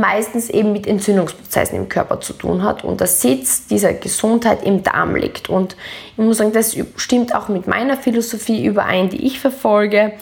meistens 0.00 0.50
eben 0.50 0.72
mit 0.72 0.86
Entzündungsprozessen 0.86 1.76
im 1.76 1.88
Körper 1.88 2.20
zu 2.20 2.32
tun 2.32 2.62
hat 2.62 2.84
und 2.84 3.00
der 3.00 3.06
Sitz 3.06 3.66
dieser 3.66 3.92
Gesundheit 3.92 4.62
im 4.64 4.82
Darm 4.82 5.16
liegt. 5.16 5.48
Und 5.48 5.76
ich 6.12 6.24
muss 6.24 6.38
sagen, 6.38 6.52
das 6.52 6.76
stimmt 6.96 7.34
auch 7.34 7.48
mit 7.48 7.66
meiner 7.66 7.96
Philosophie 7.96 8.64
überein, 8.64 9.08
die 9.08 9.26
ich 9.26 9.40
verfolge. 9.40 10.12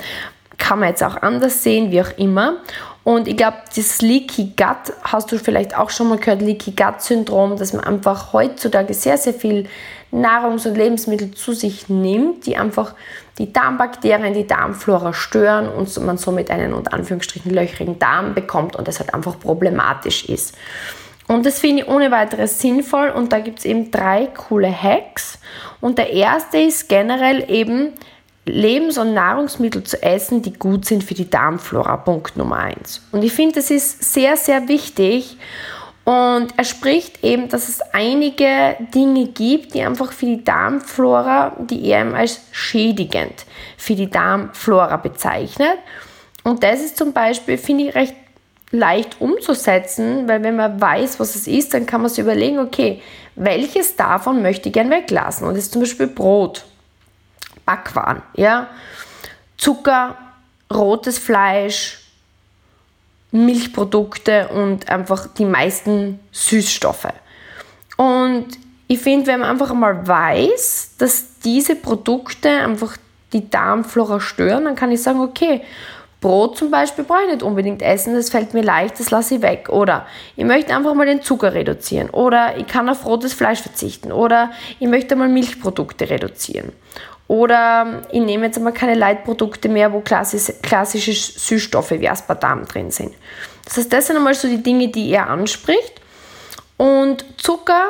Kann 0.59 0.81
man 0.81 0.89
jetzt 0.91 1.03
auch 1.03 1.17
anders 1.17 1.63
sehen, 1.63 1.91
wie 1.91 2.03
auch 2.03 2.19
immer. 2.19 2.59
Und 3.03 3.29
ich 3.29 3.37
glaube, 3.37 3.57
das 3.75 4.03
Leaky 4.03 4.53
Gut 4.57 4.95
hast 5.03 5.33
du 5.33 5.39
vielleicht 5.39 5.77
auch 5.77 5.91
schon 5.91 6.09
mal 6.09 6.19
gehört, 6.19 6.43
Leaky 6.43 6.73
Gut 6.73 7.01
Syndrom, 7.01 7.57
dass 7.57 7.73
man 7.73 7.83
einfach 7.83 8.33
heutzutage 8.33 8.93
sehr, 8.93 9.17
sehr 9.17 9.33
viel 9.33 9.67
Nahrungs- 10.13 10.67
und 10.67 10.77
Lebensmittel 10.77 11.31
zu 11.31 11.53
sich 11.53 11.89
nimmt, 11.89 12.47
die 12.47 12.57
einfach 12.57 12.95
die 13.41 13.53
Darmbakterien, 13.53 14.35
die 14.35 14.47
Darmflora 14.47 15.15
stören 15.15 15.67
und 15.67 15.97
man 16.05 16.19
somit 16.19 16.51
einen 16.51 16.75
unter 16.75 16.93
Anführungsstrichen 16.93 17.51
löchrigen 17.51 17.99
Darm 17.99 18.35
bekommt 18.35 18.77
und 18.77 18.87
das 18.87 19.01
halt 19.01 19.15
einfach 19.15 19.41
problematisch 19.41 20.27
ist. 20.27 20.55
Und 21.27 21.47
das 21.47 21.59
finde 21.59 21.83
ich 21.83 21.89
ohne 21.89 22.11
weiteres 22.11 22.61
sinnvoll 22.61 23.09
und 23.09 23.33
da 23.33 23.39
gibt 23.39 23.61
es 23.61 23.65
eben 23.65 23.91
drei 23.91 24.27
coole 24.27 24.71
Hacks. 24.71 25.39
Und 25.81 25.97
der 25.97 26.13
erste 26.13 26.59
ist 26.59 26.89
generell 26.91 27.51
eben 27.51 27.93
Lebens- 28.45 28.99
und 28.99 29.15
Nahrungsmittel 29.15 29.85
zu 29.85 30.03
essen, 30.03 30.43
die 30.43 30.53
gut 30.53 30.85
sind 30.85 31.03
für 31.03 31.15
die 31.15 31.31
Darmflora. 31.31 31.97
Punkt 31.97 32.37
Nummer 32.37 32.57
eins. 32.57 33.03
Und 33.11 33.23
ich 33.23 33.33
finde, 33.33 33.55
das 33.55 33.71
ist 33.71 34.13
sehr, 34.13 34.37
sehr 34.37 34.69
wichtig 34.69 35.39
und 36.11 36.55
er 36.57 36.65
spricht 36.65 37.23
eben, 37.23 37.49
dass 37.49 37.69
es 37.69 37.81
einige 37.93 38.77
Dinge 38.93 39.27
gibt, 39.27 39.75
die 39.75 39.83
einfach 39.83 40.11
für 40.11 40.27
die 40.27 40.43
Darmflora, 40.43 41.57
die 41.61 41.87
er 41.89 42.13
als 42.15 42.41
schädigend 42.51 43.47
für 43.77 43.95
die 43.95 44.11
Darmflora 44.11 44.97
bezeichnet. 44.97 45.79
Und 46.43 46.65
das 46.65 46.81
ist 46.81 46.97
zum 46.97 47.13
Beispiel, 47.13 47.57
finde 47.59 47.85
ich, 47.85 47.95
recht 47.95 48.17
leicht 48.73 49.21
umzusetzen, 49.21 50.27
weil 50.27 50.43
wenn 50.43 50.57
man 50.57 50.81
weiß, 50.81 51.21
was 51.21 51.37
es 51.37 51.47
ist, 51.47 51.75
dann 51.75 51.87
kann 51.87 52.01
man 52.01 52.11
sich 52.11 52.19
überlegen, 52.19 52.59
okay, 52.59 53.01
welches 53.37 53.95
davon 53.95 54.43
möchte 54.43 54.69
ich 54.69 54.73
gern 54.73 54.91
weglassen? 54.91 55.47
Und 55.47 55.55
das 55.55 55.65
ist 55.65 55.73
zum 55.73 55.83
Beispiel 55.83 56.09
Brot, 56.09 56.65
Backwaren, 57.65 58.23
ja, 58.35 58.67
Zucker, 59.59 60.17
rotes 60.73 61.21
Fleisch, 61.21 62.00
Milchprodukte 63.33 64.49
und 64.49 64.89
einfach 64.89 65.29
die 65.29 65.45
meisten 65.45 66.21
Süßstoffe. 66.33 67.13
Und 67.97 68.47
ich 68.89 68.99
finde, 68.99 69.29
wenn 69.29 69.41
man 69.41 69.51
einfach 69.51 69.73
mal 69.73 70.07
weiß, 70.07 70.95
dass 70.99 71.39
diese 71.45 71.77
Produkte 71.77 72.49
einfach 72.49 72.97
die 73.33 73.49
Darmflora 73.49 74.21
stören, 74.21 74.65
dann 74.65 74.75
kann 74.75 74.91
ich 74.91 75.03
sagen, 75.03 75.21
okay, 75.21 75.63
Brot 76.21 76.59
zum 76.59 76.71
Beispiel 76.71 77.05
brauche 77.05 77.23
ich 77.23 77.31
nicht 77.31 77.43
unbedingt 77.43 77.81
essen, 77.83 78.15
das 78.15 78.31
fällt 78.31 78.53
mir 78.53 78.63
leicht, 78.63 79.01
das 79.01 79.11
lasse 79.11 79.37
ich 79.37 79.43
weg. 79.43 79.69
Oder 79.71 80.07
ich 80.37 80.45
möchte 80.45 80.75
einfach 80.75 80.95
mal 80.95 81.07
den 81.07 81.23
Zucker 81.23 81.55
reduzieren. 81.55 82.11
Oder 82.11 82.59
ich 82.59 82.67
kann 82.67 82.89
auf 82.89 83.07
rotes 83.07 83.33
Fleisch 83.33 83.63
verzichten. 83.63 84.13
Oder 84.13 84.51
ich 84.79 84.89
möchte 84.89 85.17
mal 85.17 85.29
Milchprodukte 85.29 86.11
reduzieren. 86.11 86.73
Oder 87.31 88.03
ich 88.11 88.21
nehme 88.21 88.47
jetzt 88.47 88.59
einmal 88.59 88.73
keine 88.73 88.95
Leitprodukte 88.95 89.69
mehr, 89.69 89.93
wo 89.93 90.01
klassische, 90.01 91.13
Süßstoffe 91.13 91.93
wie 91.93 92.09
Aspartam 92.09 92.65
drin 92.65 92.91
sind. 92.91 93.15
Das 93.65 93.77
heißt, 93.77 93.93
das 93.93 94.09
sind 94.09 94.17
einmal 94.17 94.35
so 94.35 94.49
die 94.49 94.61
Dinge, 94.61 94.89
die 94.89 95.13
er 95.13 95.31
anspricht. 95.31 96.01
Und 96.77 97.25
Zucker, 97.37 97.85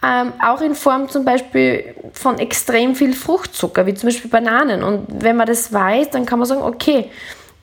ähm, 0.00 0.32
auch 0.40 0.60
in 0.60 0.76
Form 0.76 1.08
zum 1.08 1.24
Beispiel 1.24 1.96
von 2.12 2.38
extrem 2.38 2.94
viel 2.94 3.14
Fruchtzucker, 3.14 3.84
wie 3.86 3.94
zum 3.94 4.10
Beispiel 4.10 4.30
Bananen. 4.30 4.84
Und 4.84 5.08
wenn 5.08 5.34
man 5.34 5.48
das 5.48 5.72
weiß, 5.72 6.10
dann 6.10 6.24
kann 6.24 6.38
man 6.38 6.46
sagen, 6.46 6.62
okay, 6.62 7.10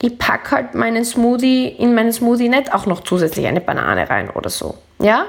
ich 0.02 0.18
packe 0.18 0.50
halt 0.50 0.74
meinen 0.74 1.06
Smoothie, 1.06 1.68
in 1.68 1.94
meinen 1.94 2.12
Smoothie 2.12 2.50
nicht 2.50 2.74
auch 2.74 2.84
noch 2.84 3.00
zusätzlich 3.04 3.46
eine 3.46 3.62
Banane 3.62 4.10
rein 4.10 4.28
oder 4.28 4.50
so. 4.50 4.74
Ja? 4.98 5.24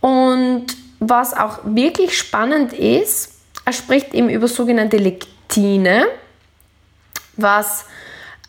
Und 0.00 0.66
was 0.98 1.32
auch 1.32 1.60
wirklich 1.62 2.18
spannend 2.18 2.72
ist, 2.72 3.31
er 3.64 3.72
spricht 3.72 4.14
eben 4.14 4.28
über 4.28 4.48
sogenannte 4.48 4.96
Lektine, 4.96 6.06
was 7.36 7.84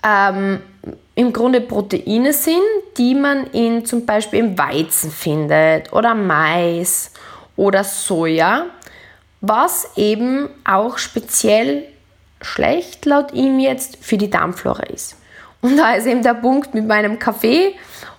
ähm, 0.04 0.62
im 1.16 1.32
Grunde 1.32 1.62
Proteine 1.62 2.34
sind, 2.34 2.62
die 2.98 3.16
man 3.16 3.48
in 3.48 3.86
zum 3.86 4.06
Beispiel 4.06 4.40
im 4.40 4.58
Weizen 4.58 5.12
findet 5.12 5.94
oder 5.94 6.16
Mais 6.16 7.12
oder 7.56 7.84
Soja, 7.84 8.66
was 9.42 9.92
eben 9.96 10.50
auch 10.64 10.98
speziell 10.98 11.84
schlecht 12.42 13.06
laut 13.06 13.32
ihm 13.34 13.60
jetzt 13.60 13.98
für 14.02 14.18
die 14.18 14.30
Darmflora 14.30 14.84
ist. 14.84 15.18
Und 15.62 15.78
da 15.78 15.94
ist 15.94 16.08
eben 16.08 16.24
der 16.24 16.34
Punkt 16.34 16.74
mit 16.74 16.86
meinem 16.88 17.20
Kaffee 17.20 17.76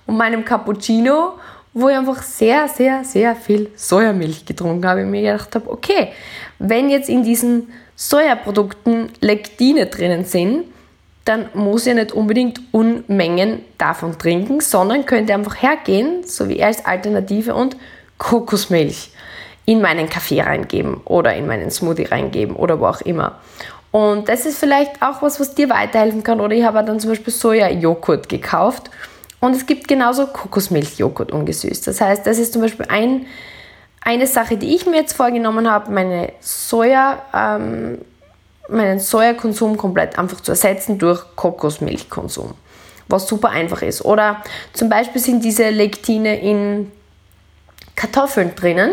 und 0.06 0.16
meinem 0.16 0.44
Cappuccino, 0.44 1.34
wo 1.74 1.88
ich 1.88 1.96
einfach 1.96 2.22
sehr, 2.22 2.68
sehr, 2.68 3.04
sehr 3.04 3.34
viel 3.34 3.70
Sojamilch 3.74 4.46
getrunken 4.46 4.86
habe 4.86 5.02
und 5.02 5.10
mir 5.10 5.32
gedacht 5.32 5.54
habe, 5.54 5.70
okay, 5.70 6.12
wenn 6.58 6.90
jetzt 6.90 7.08
in 7.08 7.22
diesen 7.22 7.72
Sojaprodukten 7.96 9.10
Lektine 9.20 9.86
drinnen 9.86 10.24
sind, 10.24 10.64
dann 11.24 11.48
muss 11.54 11.86
ich 11.86 11.94
nicht 11.94 12.12
unbedingt 12.12 12.60
Unmengen 12.72 13.60
davon 13.78 14.18
trinken, 14.18 14.60
sondern 14.60 15.06
könnte 15.06 15.32
einfach 15.32 15.62
hergehen, 15.62 16.24
so 16.24 16.48
wie 16.48 16.58
er 16.58 16.66
als 16.66 16.84
Alternative 16.84 17.54
und 17.54 17.76
Kokosmilch 18.18 19.10
in 19.64 19.80
meinen 19.80 20.10
Kaffee 20.10 20.42
reingeben 20.42 21.00
oder 21.04 21.34
in 21.34 21.46
meinen 21.46 21.70
Smoothie 21.70 22.04
reingeben 22.04 22.56
oder 22.56 22.78
wo 22.78 22.86
auch 22.86 23.00
immer. 23.00 23.40
Und 23.90 24.28
das 24.28 24.44
ist 24.44 24.58
vielleicht 24.58 25.00
auch 25.02 25.22
was, 25.22 25.38
was 25.38 25.54
dir 25.54 25.70
weiterhelfen 25.70 26.24
kann. 26.24 26.40
Oder 26.40 26.56
ich 26.56 26.64
habe 26.64 26.82
dann 26.82 26.98
zum 26.98 27.10
Beispiel 27.10 27.32
Soja-Joghurt 27.32 28.28
gekauft. 28.28 28.90
Und 29.38 29.54
es 29.54 29.66
gibt 29.66 29.86
genauso 29.86 30.26
Kokosmilch-Joghurt 30.26 31.30
ungesüßt. 31.30 31.86
Das 31.86 32.00
heißt, 32.00 32.26
das 32.26 32.38
ist 32.38 32.52
zum 32.52 32.62
Beispiel 32.62 32.86
ein, 32.88 33.26
eine 34.04 34.26
Sache, 34.26 34.56
die 34.56 34.74
ich 34.74 34.86
mir 34.86 34.96
jetzt 34.96 35.14
vorgenommen 35.14 35.70
habe, 35.70 35.90
meine 35.90 36.32
Soja, 36.40 37.22
ähm, 37.34 37.98
meinen 38.68 39.00
Sojakonsum 39.00 39.76
komplett 39.76 40.18
einfach 40.18 40.40
zu 40.40 40.52
ersetzen 40.52 40.98
durch 40.98 41.22
Kokosmilchkonsum. 41.36 42.54
Was 43.08 43.26
super 43.28 43.50
einfach 43.50 43.82
ist. 43.82 44.04
Oder 44.04 44.42
zum 44.72 44.88
Beispiel 44.88 45.20
sind 45.20 45.44
diese 45.44 45.70
Lektine 45.70 46.40
in 46.40 46.92
Kartoffeln 47.96 48.54
drinnen 48.54 48.92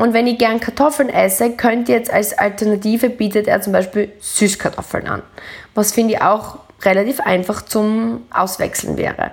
und 0.00 0.14
wenn 0.14 0.26
ich 0.26 0.38
gern 0.38 0.60
Kartoffeln 0.60 1.10
esse, 1.10 1.50
könnt 1.50 1.90
ihr 1.90 1.96
jetzt 1.96 2.10
als 2.10 2.32
Alternative 2.32 3.10
bietet 3.10 3.46
er 3.46 3.60
zum 3.60 3.74
Beispiel 3.74 4.10
Süßkartoffeln 4.18 5.06
an. 5.06 5.22
Was 5.74 5.92
finde 5.92 6.14
ich 6.14 6.22
auch 6.22 6.58
relativ 6.82 7.20
einfach 7.20 7.62
zum 7.62 8.26
Auswechseln 8.30 8.96
wäre. 8.96 9.32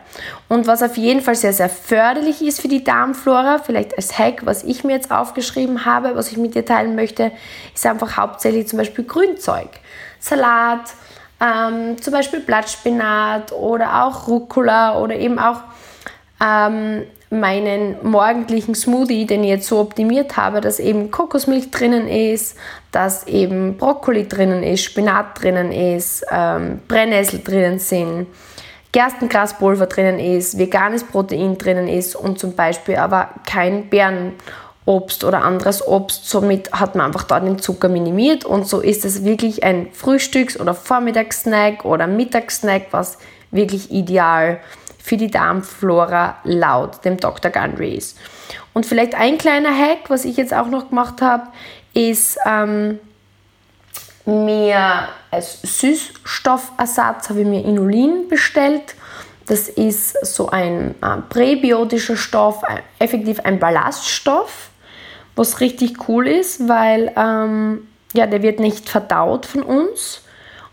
Und 0.50 0.68
was 0.68 0.84
auf 0.84 0.98
jeden 0.98 1.22
Fall 1.22 1.36
sehr, 1.36 1.54
sehr 1.54 1.70
förderlich 1.70 2.42
ist 2.42 2.62
für 2.62 2.68
die 2.68 2.84
Darmflora, 2.84 3.60
vielleicht 3.60 3.96
als 3.96 4.18
Hack, 4.18 4.46
was 4.46 4.64
ich 4.64 4.84
mir 4.84 4.94
jetzt 4.94 5.12
aufgeschrieben 5.12 5.86
habe, 5.86 6.16
was 6.16 6.32
ich 6.32 6.38
mit 6.38 6.56
dir 6.56 6.66
teilen 6.66 6.96
möchte, 6.96 7.32
ist 7.74 7.86
einfach 7.86 8.18
hauptsächlich 8.18 8.68
zum 8.68 8.78
Beispiel 8.78 9.06
Grünzeug. 9.06 9.70
Salat, 10.20 10.94
ähm, 11.40 12.02
zum 12.02 12.14
Beispiel 12.14 12.40
Blattspinat 12.40 13.52
oder 13.52 14.04
auch 14.04 14.28
Rucola 14.28 14.98
oder 15.00 15.16
eben 15.16 15.40
auch 15.40 15.62
ähm, 16.44 17.04
meinen 17.30 17.98
morgendlichen 18.04 18.74
Smoothie, 18.74 19.26
den 19.26 19.44
ich 19.44 19.50
jetzt 19.50 19.68
so 19.68 19.80
optimiert 19.80 20.38
habe, 20.38 20.62
dass 20.62 20.80
eben 20.80 21.12
Kokosmilch 21.12 21.72
drinnen 21.72 22.08
ist, 22.08 22.58
dass 22.92 23.28
eben 23.28 23.78
Brokkoli 23.78 24.28
drinnen 24.28 24.64
ist, 24.64 24.84
Spinat 24.84 25.42
drinnen 25.42 25.72
ist, 25.72 26.26
ähm, 26.32 26.80
Brennnessel 26.88 27.42
drinnen 27.44 27.80
sind, 27.80 28.28
Gerstengraspulver 28.94 29.88
drinnen 29.88 30.20
ist, 30.20 30.58
veganes 30.58 31.04
Protein 31.04 31.58
drinnen 31.58 31.90
ist 31.90 32.16
und 32.16 32.40
zum 32.40 32.56
Beispiel 32.56 32.96
aber 32.96 33.30
kein 33.46 33.90
Beerenobst 33.90 35.26
oder 35.26 35.44
anderes 35.44 35.86
Obst. 35.86 36.30
Somit 36.30 36.72
hat 36.72 36.96
man 36.96 37.08
einfach 37.08 37.26
da 37.26 37.42
den 37.42 37.60
Zucker 37.60 37.90
minimiert 37.90 38.46
und 38.46 38.66
so 38.66 38.80
ist 38.80 39.04
es 39.04 39.26
wirklich 39.26 39.64
ein 39.64 39.90
Frühstücks- 39.92 40.58
oder 40.58 40.74
Vormittagssnack 40.74 41.84
oder 41.84 42.08
Mittagssnack, 42.08 42.84
was 42.92 43.18
wirklich 43.52 43.92
ideal 43.92 44.62
ist 44.62 44.87
für 45.08 45.16
die 45.16 45.32
Darmflora 45.32 46.36
laut 46.44 47.06
dem 47.06 47.16
Dr. 47.16 47.50
Gundry 47.50 47.96
ist. 47.96 48.18
Und 48.74 48.86
vielleicht 48.86 49.16
ein 49.16 49.38
kleiner 49.38 49.74
Hack, 49.74 50.10
was 50.10 50.26
ich 50.26 50.36
jetzt 50.36 50.54
auch 50.54 50.68
noch 50.68 50.90
gemacht 50.90 51.22
habe, 51.22 51.48
ist 51.94 52.38
ähm, 52.46 53.00
mir 54.26 55.08
als 55.32 55.62
Süßstoffersatz 55.62 57.30
habe 57.30 57.40
ich 57.40 57.48
mir 57.48 57.64
Inulin 57.64 58.28
bestellt. 58.28 58.96
Das 59.46 59.70
ist 59.70 60.26
so 60.26 60.50
ein 60.50 60.94
äh, 61.02 61.22
präbiotischer 61.30 62.18
Stoff, 62.18 62.66
ein, 62.66 62.82
effektiv 63.00 63.40
ein 63.46 63.60
Ballaststoff, 63.60 64.72
was 65.38 65.62
richtig 65.62 66.10
cool 66.10 66.28
ist, 66.28 66.68
weil 66.68 67.14
ähm, 67.16 67.88
ja, 68.14 68.28
der 68.28 68.42
wird 68.42 68.60
nicht 68.60 68.90
verdaut 68.90 69.46
von 69.46 69.64
uns 69.64 70.22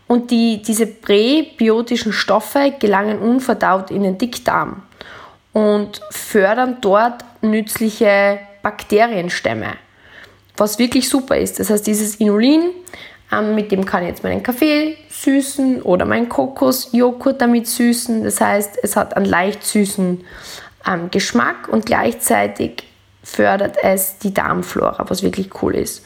und 0.07 0.31
die, 0.31 0.61
diese 0.61 0.87
präbiotischen 0.87 2.13
Stoffe 2.13 2.73
gelangen 2.79 3.19
unverdaut 3.19 3.91
in 3.91 4.03
den 4.03 4.17
Dickdarm 4.17 4.83
und 5.53 6.01
fördern 6.11 6.77
dort 6.81 7.23
nützliche 7.41 8.39
Bakterienstämme, 8.61 9.73
was 10.57 10.79
wirklich 10.79 11.09
super 11.09 11.37
ist. 11.37 11.59
Das 11.59 11.69
heißt, 11.69 11.87
dieses 11.87 12.15
Inulin, 12.15 12.71
ähm, 13.31 13.55
mit 13.55 13.71
dem 13.71 13.85
kann 13.85 14.03
ich 14.03 14.09
jetzt 14.09 14.23
meinen 14.23 14.43
Kaffee 14.43 14.97
süßen 15.09 15.81
oder 15.81 16.05
meinen 16.05 16.29
Kokosjoghurt 16.29 17.41
damit 17.41 17.67
süßen. 17.67 18.23
Das 18.23 18.41
heißt, 18.41 18.79
es 18.83 18.95
hat 18.95 19.15
einen 19.15 19.25
leicht 19.25 19.63
süßen 19.63 20.23
ähm, 20.87 21.11
Geschmack 21.11 21.67
und 21.69 21.85
gleichzeitig 21.85 22.83
fördert 23.23 23.77
es 23.81 24.19
die 24.19 24.33
Darmflora, 24.33 25.05
was 25.07 25.23
wirklich 25.23 25.49
cool 25.61 25.75
ist. 25.75 26.05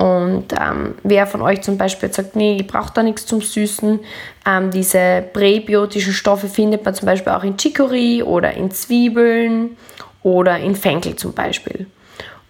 Und 0.00 0.54
ähm, 0.58 0.94
wer 1.02 1.26
von 1.26 1.42
euch 1.42 1.60
zum 1.60 1.76
Beispiel 1.76 2.10
sagt, 2.10 2.34
nee, 2.34 2.56
ich 2.58 2.66
brauche 2.66 2.90
da 2.94 3.02
nichts 3.02 3.26
zum 3.26 3.42
Süßen, 3.42 4.00
ähm, 4.46 4.70
diese 4.70 5.22
präbiotischen 5.30 6.14
Stoffe 6.14 6.48
findet 6.48 6.82
man 6.86 6.94
zum 6.94 7.04
Beispiel 7.04 7.34
auch 7.34 7.44
in 7.44 7.58
Chicory 7.58 8.22
oder 8.22 8.54
in 8.54 8.70
Zwiebeln 8.70 9.76
oder 10.22 10.56
in 10.56 10.74
Fenkel 10.74 11.16
zum 11.16 11.34
Beispiel. 11.34 11.86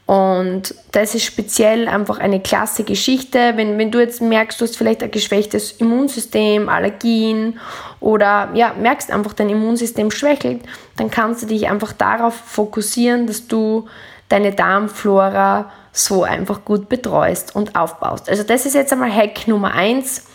Und 0.07 0.77
das 0.93 1.17
ist 1.17 1.25
speziell 1.25 1.89
einfach 1.89 2.19
eine 2.19 2.39
klasse 2.39 2.85
Geschichte. 2.85 3.55
Wenn, 3.57 3.79
wenn 3.79 3.91
du 3.91 3.99
jetzt 3.99 4.23
merkst, 4.23 4.61
du 4.61 4.65
hast 4.65 4.77
vielleicht 4.77 5.03
ein 5.03 5.11
geschwächtes 5.11 5.73
Immunsystem, 5.73 6.69
Allergien 6.69 7.59
oder 7.99 8.51
ja, 8.55 8.75
merkst 8.81 9.11
einfach, 9.11 9.33
dein 9.33 9.49
Immunsystem 9.49 10.13
schwächelt, 10.13 10.61
dann 10.97 11.11
kannst 11.11 11.43
du 11.43 11.47
dich 11.49 11.69
einfach 11.69 11.93
darauf 11.93 12.35
fokussieren, 12.35 13.27
dass 13.27 13.49
du 13.49 13.89
deine 14.29 14.53
Darmflora 14.53 15.73
so 15.93 16.23
einfach 16.25 16.65
gut 16.65 16.89
betreust 16.89 17.55
und 17.55 17.77
aufbaust. 17.77 18.29
Also 18.29 18.43
das 18.43 18.67
ist 18.67 18.75
jetzt 18.75 18.93
einmal 18.93 19.15
Hack 19.15 19.49
Nummer 19.49 19.75
1. 19.75 20.27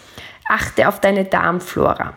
Achte 0.48 0.88
auf 0.88 1.00
deine 1.00 1.26
Darmflora. 1.26 2.14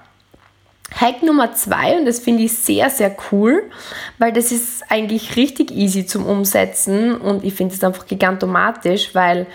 Hack 0.94 1.22
Nummer 1.22 1.52
2, 1.52 1.98
und 1.98 2.06
das 2.06 2.18
finde 2.18 2.44
ich 2.44 2.52
sehr, 2.52 2.88
sehr 2.88 3.14
cool, 3.30 3.70
weil 4.18 4.32
das 4.32 4.52
ist 4.52 4.84
eigentlich 4.90 5.36
richtig 5.36 5.70
easy 5.70 6.06
zum 6.06 6.26
Umsetzen 6.26 7.16
und 7.16 7.44
ich 7.44 7.54
finde 7.54 7.74
es 7.74 7.84
einfach 7.84 8.06
gigantomatisch, 8.06 9.14
weil 9.14 9.46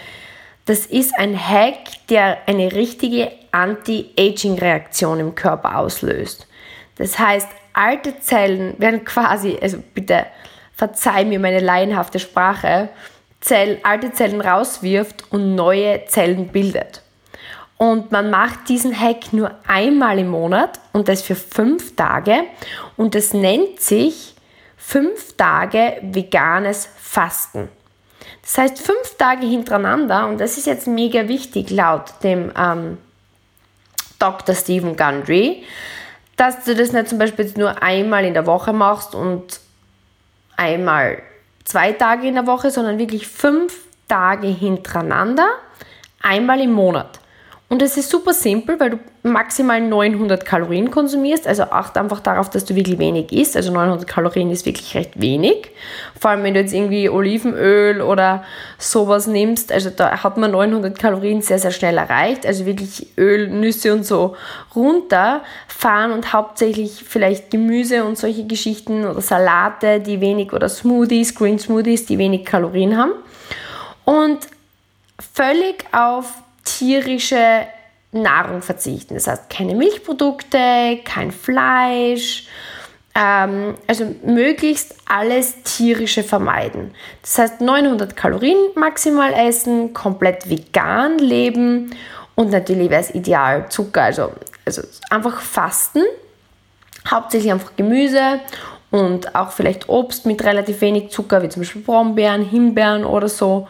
das 0.66 0.86
ist 0.86 1.14
ein 1.18 1.38
Hack, 1.38 2.08
der 2.10 2.38
eine 2.48 2.72
richtige 2.72 3.32
Anti-Aging-Reaktion 3.52 5.20
im 5.20 5.36
Körper 5.36 5.78
auslöst. 5.78 6.48
Das 6.98 7.18
heißt, 7.18 7.50
alte 7.74 8.20
Zellen 8.20 8.76
werden 8.78 9.04
quasi, 9.04 9.58
also 9.60 9.78
bitte 9.94 10.28
verzeih 10.74 11.26
mir 11.26 11.40
meine 11.40 11.60
laienhafte 11.60 12.20
Sprache, 12.20 12.90
Zell, 13.44 13.80
alte 13.84 14.14
Zellen 14.14 14.40
rauswirft 14.40 15.26
und 15.32 15.54
neue 15.54 16.06
Zellen 16.06 16.48
bildet. 16.48 17.02
Und 17.78 18.14
man 18.14 18.30
macht 18.30 18.70
diesen 18.70 18.98
Hack 18.98 19.34
nur 19.34 19.52
einmal 19.68 20.18
im 20.18 20.30
Monat 20.30 20.80
und 20.94 21.10
das 21.10 21.22
für 21.22 21.36
fünf 21.36 21.98
Tage. 21.98 22.44
Und 22.96 23.16
das 23.16 23.34
nennt 23.34 23.82
sich 23.82 24.36
fünf 24.78 25.36
Tage 25.36 25.98
veganes 26.02 26.88
Fasten. 26.98 27.68
Das 28.42 28.58
heißt, 28.58 28.80
fünf 28.80 29.18
Tage 29.18 29.46
hintereinander, 29.46 30.28
und 30.28 30.40
das 30.40 30.58
ist 30.58 30.66
jetzt 30.66 30.88
mega 30.88 31.28
wichtig 31.28 31.70
laut 31.70 32.14
dem 32.24 32.50
ähm, 32.58 32.98
Dr. 34.20 34.56
Stephen 34.56 34.96
Gundry, 34.96 35.64
dass 36.38 36.64
du 36.64 36.76
das 36.76 36.94
nicht 36.94 37.10
zum 37.10 37.18
Beispiel 37.18 37.52
nur 37.58 37.84
einmal 37.84 38.24
in 38.24 38.34
der 38.34 38.46
Woche 38.46 38.72
machst 38.72 39.16
und 39.16 39.60
einmal 40.56 41.22
zwei 41.64 41.94
Tage 41.94 42.28
in 42.28 42.36
der 42.36 42.48
Woche, 42.48 42.72
sondern 42.72 42.98
wirklich 43.00 43.28
fünf 43.28 43.78
Tage 44.08 44.48
hintereinander, 44.48 45.48
einmal 46.22 46.62
im 46.62 46.72
Monat. 46.72 47.20
Und 47.74 47.82
es 47.82 47.98
ist 47.98 48.12
super 48.12 48.34
simpel, 48.34 48.80
weil 48.80 48.92
du 48.92 49.00
maximal 49.24 49.82
900 49.82 50.46
Kalorien 50.46 50.92
konsumierst. 50.92 51.48
Also 51.48 51.64
achte 51.64 52.00
einfach 52.00 52.20
darauf, 52.20 52.52
dass 52.52 52.66
du 52.66 52.76
wirklich 52.76 53.00
wenig 53.00 53.32
isst. 53.32 53.58
Also 53.58 53.74
900 53.74 54.06
Kalorien 54.06 54.52
ist 54.52 54.68
wirklich 54.68 54.94
recht 54.94 55.20
wenig. 55.20 55.72
Vor 56.20 56.30
allem, 56.30 56.44
wenn 56.44 56.54
du 56.54 56.60
jetzt 56.60 56.72
irgendwie 56.72 57.10
Olivenöl 57.10 58.02
oder 58.02 58.44
sowas 58.78 59.26
nimmst. 59.26 59.72
Also 59.72 59.90
da 59.90 60.24
hat 60.24 60.38
man 60.38 60.52
900 60.52 61.00
Kalorien 61.00 61.42
sehr, 61.42 61.58
sehr 61.58 61.72
schnell 61.72 61.98
erreicht. 61.98 62.46
Also 62.46 62.68
wirklich 62.68 63.08
Öl, 63.18 63.48
Nüsse 63.48 63.92
und 63.92 64.06
so 64.06 64.36
runterfahren 64.76 66.12
und 66.12 66.32
hauptsächlich 66.32 67.04
vielleicht 67.04 67.50
Gemüse 67.50 68.04
und 68.04 68.20
solche 68.20 68.46
Geschichten 68.46 69.04
oder 69.04 69.22
Salate, 69.22 70.00
die 70.00 70.22
wenig 70.22 70.54
oder 70.54 70.70
Smoothies, 70.70 71.34
Green 71.34 71.58
Smoothies, 71.58 72.06
die 72.06 72.20
wenig 72.20 72.46
Kalorien 72.46 72.96
haben. 72.96 73.14
Und 74.06 74.42
völlig 75.18 75.86
auf 75.92 76.36
tierische 76.64 77.68
Nahrung 78.12 78.62
verzichten. 78.62 79.16
Das 79.16 79.28
heißt, 79.28 79.50
keine 79.50 79.76
Milchprodukte, 79.76 81.00
kein 81.04 81.32
Fleisch, 81.32 82.48
ähm, 83.16 83.76
also 83.88 84.16
möglichst 84.24 84.96
alles 85.06 85.62
tierische 85.64 86.24
vermeiden. 86.24 86.94
Das 87.22 87.38
heißt, 87.38 87.62
900 87.62 88.16
Kalorien 88.16 88.58
maximal 88.76 89.34
essen, 89.34 89.94
komplett 89.94 90.50
vegan 90.50 91.20
leben 91.20 91.96
und 92.36 92.50
natürlich 92.50 92.90
wäre 92.90 93.02
es 93.02 93.14
ideal 93.14 93.70
Zucker, 93.70 94.04
also, 94.04 94.32
also 94.66 94.82
einfach 95.10 95.42
fasten, 95.42 96.02
hauptsächlich 97.10 97.52
einfach 97.52 97.76
Gemüse 97.76 98.40
und 98.90 99.36
auch 99.36 99.52
vielleicht 99.52 99.90
Obst 99.90 100.26
mit 100.26 100.44
relativ 100.44 100.82
wenig 100.82 101.12
Zucker, 101.12 101.42
wie 101.44 101.50
zum 101.50 101.62
Beispiel 101.62 101.82
Brombeeren, 101.82 102.44
Himbeeren 102.44 103.06
oder 103.06 103.28
so 103.28 103.68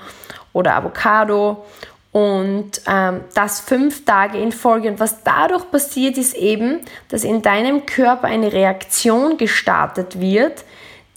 oder 0.53 0.75
Avocado 0.75 1.65
und 2.13 2.80
ähm, 2.88 3.21
das 3.34 3.60
fünf 3.60 4.06
Tage 4.06 4.38
in 4.38 4.52
Folge. 4.52 4.88
Und 4.88 4.99
was 4.99 5.23
dadurch 5.23 5.69
passiert, 5.69 6.17
ist 6.17 6.36
eben, 6.36 6.82
dass 7.10 7.23
in 7.23 7.41
deinem 7.41 7.86
Körper 7.86 8.28
eine 8.28 8.54
Reaktion 8.54 9.38
gestartet 9.38 10.21
wird, 10.21 10.63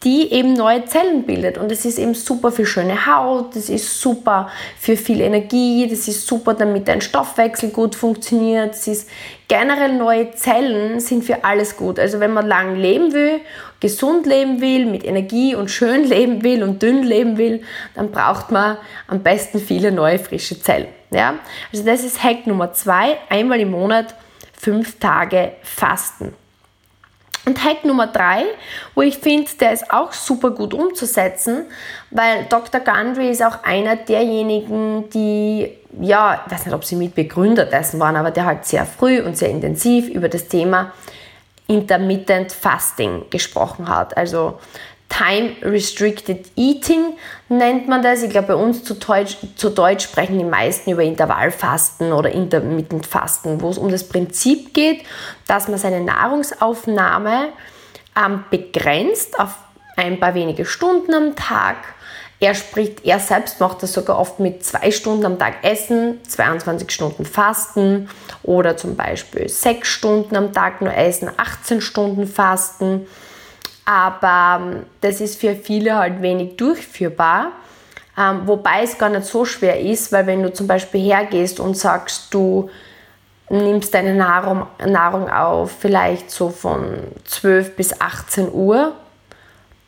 die 0.06 0.32
eben 0.32 0.52
neue 0.52 0.84
Zellen 0.84 1.24
bildet. 1.24 1.58
Und 1.58 1.68
das 1.68 1.84
ist 1.84 1.98
eben 1.98 2.14
super 2.14 2.52
für 2.52 2.64
schöne 2.64 3.06
Haut, 3.06 3.56
das 3.56 3.68
ist 3.68 4.00
super 4.00 4.48
für 4.78 4.96
viel 4.96 5.20
Energie, 5.20 5.88
das 5.90 6.06
ist 6.06 6.28
super, 6.28 6.54
damit 6.54 6.86
dein 6.86 7.00
Stoffwechsel 7.00 7.70
gut 7.70 7.96
funktioniert. 7.96 8.70
Das 8.70 8.86
ist 8.86 9.10
generell 9.48 9.94
neue 9.94 10.30
Zellen 10.30 11.00
sind 11.00 11.24
für 11.24 11.42
alles 11.42 11.76
gut. 11.76 11.98
Also 11.98 12.20
wenn 12.20 12.32
man 12.32 12.46
lang 12.46 12.76
leben 12.76 13.12
will, 13.14 13.40
gesund 13.80 14.26
leben 14.26 14.60
will, 14.60 14.86
mit 14.86 15.04
Energie 15.04 15.56
und 15.56 15.72
schön 15.72 16.04
leben 16.08 16.44
will 16.44 16.62
und 16.62 16.80
dünn 16.80 17.02
leben 17.02 17.36
will, 17.36 17.62
dann 17.96 18.12
braucht 18.12 18.52
man 18.52 18.76
am 19.08 19.24
besten 19.24 19.58
viele 19.58 19.90
neue 19.90 20.20
frische 20.20 20.60
Zellen. 20.60 20.86
Ja? 21.10 21.34
Also 21.72 21.84
das 21.84 22.04
ist 22.04 22.22
Hack 22.22 22.46
Nummer 22.46 22.72
zwei, 22.72 23.18
einmal 23.28 23.58
im 23.58 23.72
Monat 23.72 24.14
fünf 24.52 25.00
Tage 25.00 25.54
fasten. 25.62 26.32
Und 27.46 27.62
Hack 27.64 27.84
Nummer 27.84 28.08
drei, 28.08 28.42
wo 28.96 29.02
ich 29.02 29.18
finde, 29.18 29.48
der 29.60 29.72
ist 29.72 29.92
auch 29.92 30.12
super 30.12 30.50
gut 30.50 30.74
umzusetzen, 30.74 31.66
weil 32.10 32.44
Dr. 32.48 32.80
Gundry 32.80 33.30
ist 33.30 33.42
auch 33.42 33.62
einer 33.62 33.94
derjenigen, 33.94 35.08
die, 35.10 35.72
ja, 36.00 36.42
ich 36.44 36.52
weiß 36.52 36.66
nicht, 36.66 36.74
ob 36.74 36.84
sie 36.84 36.96
Mitbegründer 36.96 37.64
dessen 37.64 38.00
waren, 38.00 38.16
aber 38.16 38.32
der 38.32 38.46
halt 38.46 38.64
sehr 38.64 38.84
früh 38.84 39.20
und 39.20 39.38
sehr 39.38 39.50
intensiv 39.50 40.08
über 40.08 40.28
das 40.28 40.48
Thema 40.48 40.92
Intermittent 41.68 42.50
Fasting 42.50 43.26
gesprochen 43.30 43.88
hat. 43.88 44.16
Also 44.16 44.58
Time 45.08 45.56
Restricted 45.62 46.50
Eating 46.56 47.16
nennt 47.48 47.88
man 47.88 48.02
das. 48.02 48.22
Ich 48.22 48.30
glaube, 48.30 48.48
bei 48.48 48.54
uns 48.54 48.84
zu 48.84 48.94
Deutsch, 48.94 49.36
zu 49.56 49.70
Deutsch 49.70 50.04
sprechen 50.04 50.38
die 50.38 50.44
meisten 50.44 50.90
über 50.90 51.02
Intervallfasten 51.02 52.12
oder 52.12 52.30
Intermittent 52.30 53.06
Fasten, 53.06 53.60
wo 53.60 53.70
es 53.70 53.78
um 53.78 53.90
das 53.90 54.04
Prinzip 54.04 54.74
geht, 54.74 55.04
dass 55.46 55.68
man 55.68 55.78
seine 55.78 56.00
Nahrungsaufnahme 56.00 57.48
ähm, 58.16 58.44
begrenzt 58.50 59.38
auf 59.38 59.56
ein 59.96 60.20
paar 60.20 60.34
wenige 60.34 60.64
Stunden 60.66 61.14
am 61.14 61.36
Tag. 61.36 61.76
Er 62.38 62.54
spricht, 62.54 63.06
er 63.06 63.18
selbst 63.18 63.60
macht 63.60 63.82
das 63.82 63.94
sogar 63.94 64.18
oft 64.18 64.40
mit 64.40 64.62
zwei 64.62 64.90
Stunden 64.90 65.24
am 65.24 65.38
Tag 65.38 65.64
Essen, 65.64 66.20
22 66.28 66.90
Stunden 66.90 67.24
Fasten 67.24 68.10
oder 68.42 68.76
zum 68.76 68.94
Beispiel 68.94 69.48
sechs 69.48 69.88
Stunden 69.88 70.36
am 70.36 70.52
Tag 70.52 70.82
nur 70.82 70.92
Essen, 70.92 71.30
18 71.34 71.80
Stunden 71.80 72.26
Fasten 72.26 73.06
aber 73.86 74.60
ähm, 74.60 74.82
das 75.00 75.22
ist 75.22 75.40
für 75.40 75.54
viele 75.54 75.96
halt 75.96 76.20
wenig 76.20 76.56
durchführbar. 76.56 77.52
Ähm, 78.18 78.42
wobei 78.46 78.82
es 78.82 78.98
gar 78.98 79.08
nicht 79.08 79.24
so 79.24 79.44
schwer 79.44 79.80
ist, 79.80 80.12
weil 80.12 80.26
wenn 80.26 80.42
du 80.42 80.52
zum 80.52 80.66
Beispiel 80.66 81.00
hergehst 81.00 81.60
und 81.60 81.76
sagst, 81.76 82.34
du 82.34 82.68
nimmst 83.48 83.94
deine 83.94 84.14
Nahrung, 84.14 84.66
Nahrung 84.84 85.30
auf, 85.30 85.70
vielleicht 85.78 86.30
so 86.30 86.48
von 86.48 86.98
12 87.24 87.76
bis 87.76 88.00
18 88.00 88.52
Uhr, 88.52 88.94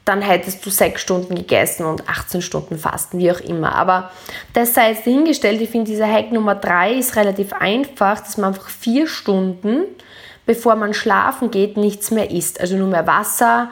dann 0.05 0.23
hättest 0.23 0.65
du 0.65 0.71
6 0.71 1.01
Stunden 1.01 1.35
gegessen 1.35 1.85
und 1.85 2.09
18 2.09 2.41
Stunden 2.41 2.79
fasten, 2.79 3.19
wie 3.19 3.33
auch 3.33 3.41
immer. 3.41 3.75
Aber 3.75 4.11
das 4.55 4.75
sei 4.75 4.91
jetzt 4.91 5.07
dahingestellt, 5.07 5.61
ich 5.61 5.71
finde, 5.71 5.91
dieser 5.91 6.11
Hack 6.11 6.31
Nummer 6.31 6.55
3 6.55 6.95
ist 6.95 7.17
relativ 7.17 7.53
einfach, 7.53 8.21
dass 8.21 8.37
man 8.37 8.55
einfach 8.55 8.69
4 8.69 9.07
Stunden 9.07 9.85
bevor 10.49 10.77
man 10.77 10.95
schlafen 10.95 11.51
geht, 11.51 11.77
nichts 11.77 12.11
mehr 12.11 12.31
isst. 12.31 12.59
Also 12.59 12.77
nur 12.77 12.89
mehr 12.89 13.07
Wasser, 13.07 13.71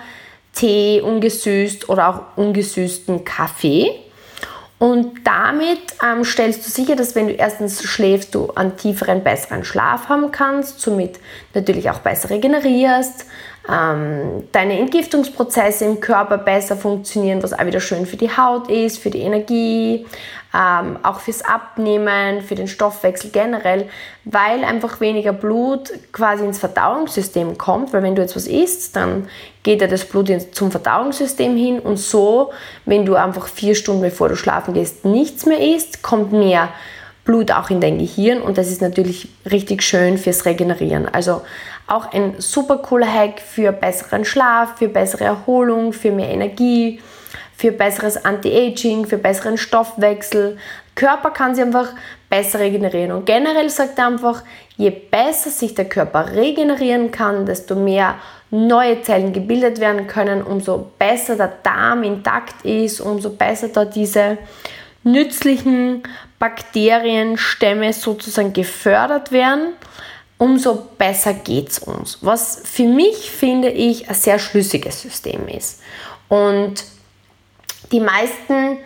Tee, 0.53 1.01
ungesüßt 1.01 1.89
oder 1.89 2.09
auch 2.09 2.37
ungesüßten 2.37 3.25
Kaffee. 3.25 3.93
Und 4.79 5.27
damit 5.27 5.81
ähm, 6.05 6.23
stellst 6.23 6.67
du 6.67 6.71
sicher, 6.71 6.95
dass 6.95 7.15
wenn 7.15 7.29
du 7.29 7.33
erstens 7.33 7.83
schläfst, 7.83 8.35
du 8.35 8.53
einen 8.55 8.77
tieferen, 8.77 9.25
besseren 9.25 9.65
Schlaf 9.65 10.11
haben 10.11 10.31
kannst, 10.33 10.81
somit 10.81 11.19
natürlich 11.55 11.89
auch 11.89 12.01
besser 12.01 12.29
regenerierst, 12.29 13.25
ähm, 13.69 14.45
deine 14.53 14.79
Entgiftungsprozesse 14.79 15.85
im 15.85 16.01
Körper 16.01 16.39
besser 16.39 16.77
funktionieren, 16.77 17.43
was 17.43 17.53
auch 17.53 17.65
wieder 17.67 17.81
schön 17.81 18.07
für 18.07 18.17
die 18.17 18.31
Haut 18.37 18.71
ist, 18.71 18.99
für 18.99 19.11
die 19.11 19.21
Energie, 19.21 20.07
ähm, 20.55 20.99
auch 21.03 21.21
fürs 21.21 21.43
Abnehmen, 21.45 22.43
für 22.43 22.55
den 22.55 22.69
Stoffwechsel 22.69 23.31
generell, 23.31 23.89
weil 24.25 24.65
einfach 24.65 25.01
weniger 25.01 25.33
Blut 25.33 25.93
quasi 26.13 26.45
ins 26.45 26.59
Verdauungssystem 26.59 27.59
kommt, 27.59 27.93
weil 27.93 28.03
wenn 28.03 28.15
du 28.15 28.23
jetzt 28.23 28.37
was 28.37 28.47
isst, 28.47 28.95
dann 28.95 29.29
geht 29.63 29.81
ja 29.81 29.89
das 29.89 30.05
Blut 30.05 30.31
zum 30.53 30.71
Verdauungssystem 30.71 31.57
hin 31.57 31.81
und 31.81 31.97
so, 31.97 32.53
wenn 32.85 33.05
du 33.05 33.17
einfach 33.17 33.49
vier 33.49 33.75
Stunden 33.75 34.03
bevor 34.03 34.29
du 34.29 34.37
schlafen 34.37 34.75
gehst 34.75 35.05
nichts 35.05 35.45
mehr 35.45 35.61
isst, 35.61 36.03
kommt 36.03 36.33
mehr 36.33 36.69
Blut 37.27 37.51
auch 37.53 37.69
in 37.69 37.81
dein 37.81 37.99
Gehirn 37.99 38.41
und 38.41 38.57
das 38.57 38.69
ist 38.69 38.81
natürlich 38.81 39.29
richtig 39.51 39.83
schön 39.83 40.17
fürs 40.17 40.47
Regenerieren. 40.47 41.07
Also 41.07 41.43
auch 41.87 42.13
ein 42.13 42.37
super 42.39 42.79
cooler 42.79 43.13
Hack 43.13 43.41
für 43.41 43.73
besseren 43.73 44.25
Schlaf, 44.25 44.79
für 44.79 44.89
bessere 44.89 45.25
Erholung, 45.25 45.93
für 45.93 46.11
mehr 46.11 46.31
Energie, 46.31 47.01
für 47.55 47.73
besseres 47.73 48.25
Anti-Aging, 48.25 49.07
für 49.07 49.19
besseren 49.19 49.59
Stoffwechsel. 49.59 50.57
Körper 50.95 51.31
kann 51.31 51.55
sich 51.55 51.65
einfach 51.65 51.89
besser 52.31 52.61
regenerieren. 52.61 53.13
Und 53.13 53.27
generell 53.27 53.71
sagt 53.71 53.99
er 53.99 54.07
einfach, 54.07 54.43
je 54.77 54.91
besser 54.91 55.51
sich 55.51 55.75
der 55.75 55.89
Körper 55.89 56.33
regenerieren 56.35 57.11
kann, 57.11 57.45
desto 57.45 57.75
mehr 57.75 58.15
neue 58.51 59.03
Zellen 59.03 59.33
gebildet 59.33 59.81
werden 59.81 60.07
können, 60.07 60.43
umso 60.43 60.93
besser 60.99 61.37
der 61.37 61.53
Darm 61.63 62.03
intakt 62.03 62.65
ist, 62.65 63.01
umso 63.01 63.31
besser 63.31 63.69
da 63.69 63.85
diese 63.85 64.39
nützlichen 65.03 66.03
Bakterienstämme 66.39 67.93
sozusagen 67.93 68.53
gefördert 68.53 69.33
werden 69.33 69.75
umso 70.39 70.89
besser 70.99 71.35
geht 71.35 71.71
es 71.71 71.79
uns. 71.79 72.19
Was 72.23 72.61
für 72.65 72.85
mich, 72.85 73.31
finde 73.31 73.71
ich, 73.71 74.09
ein 74.09 74.15
sehr 74.15 74.39
schlüssiges 74.39 75.03
System 75.03 75.49
ist. 75.49 75.81
Und 76.29 76.85
die 77.93 78.01
meisten, 78.01 78.79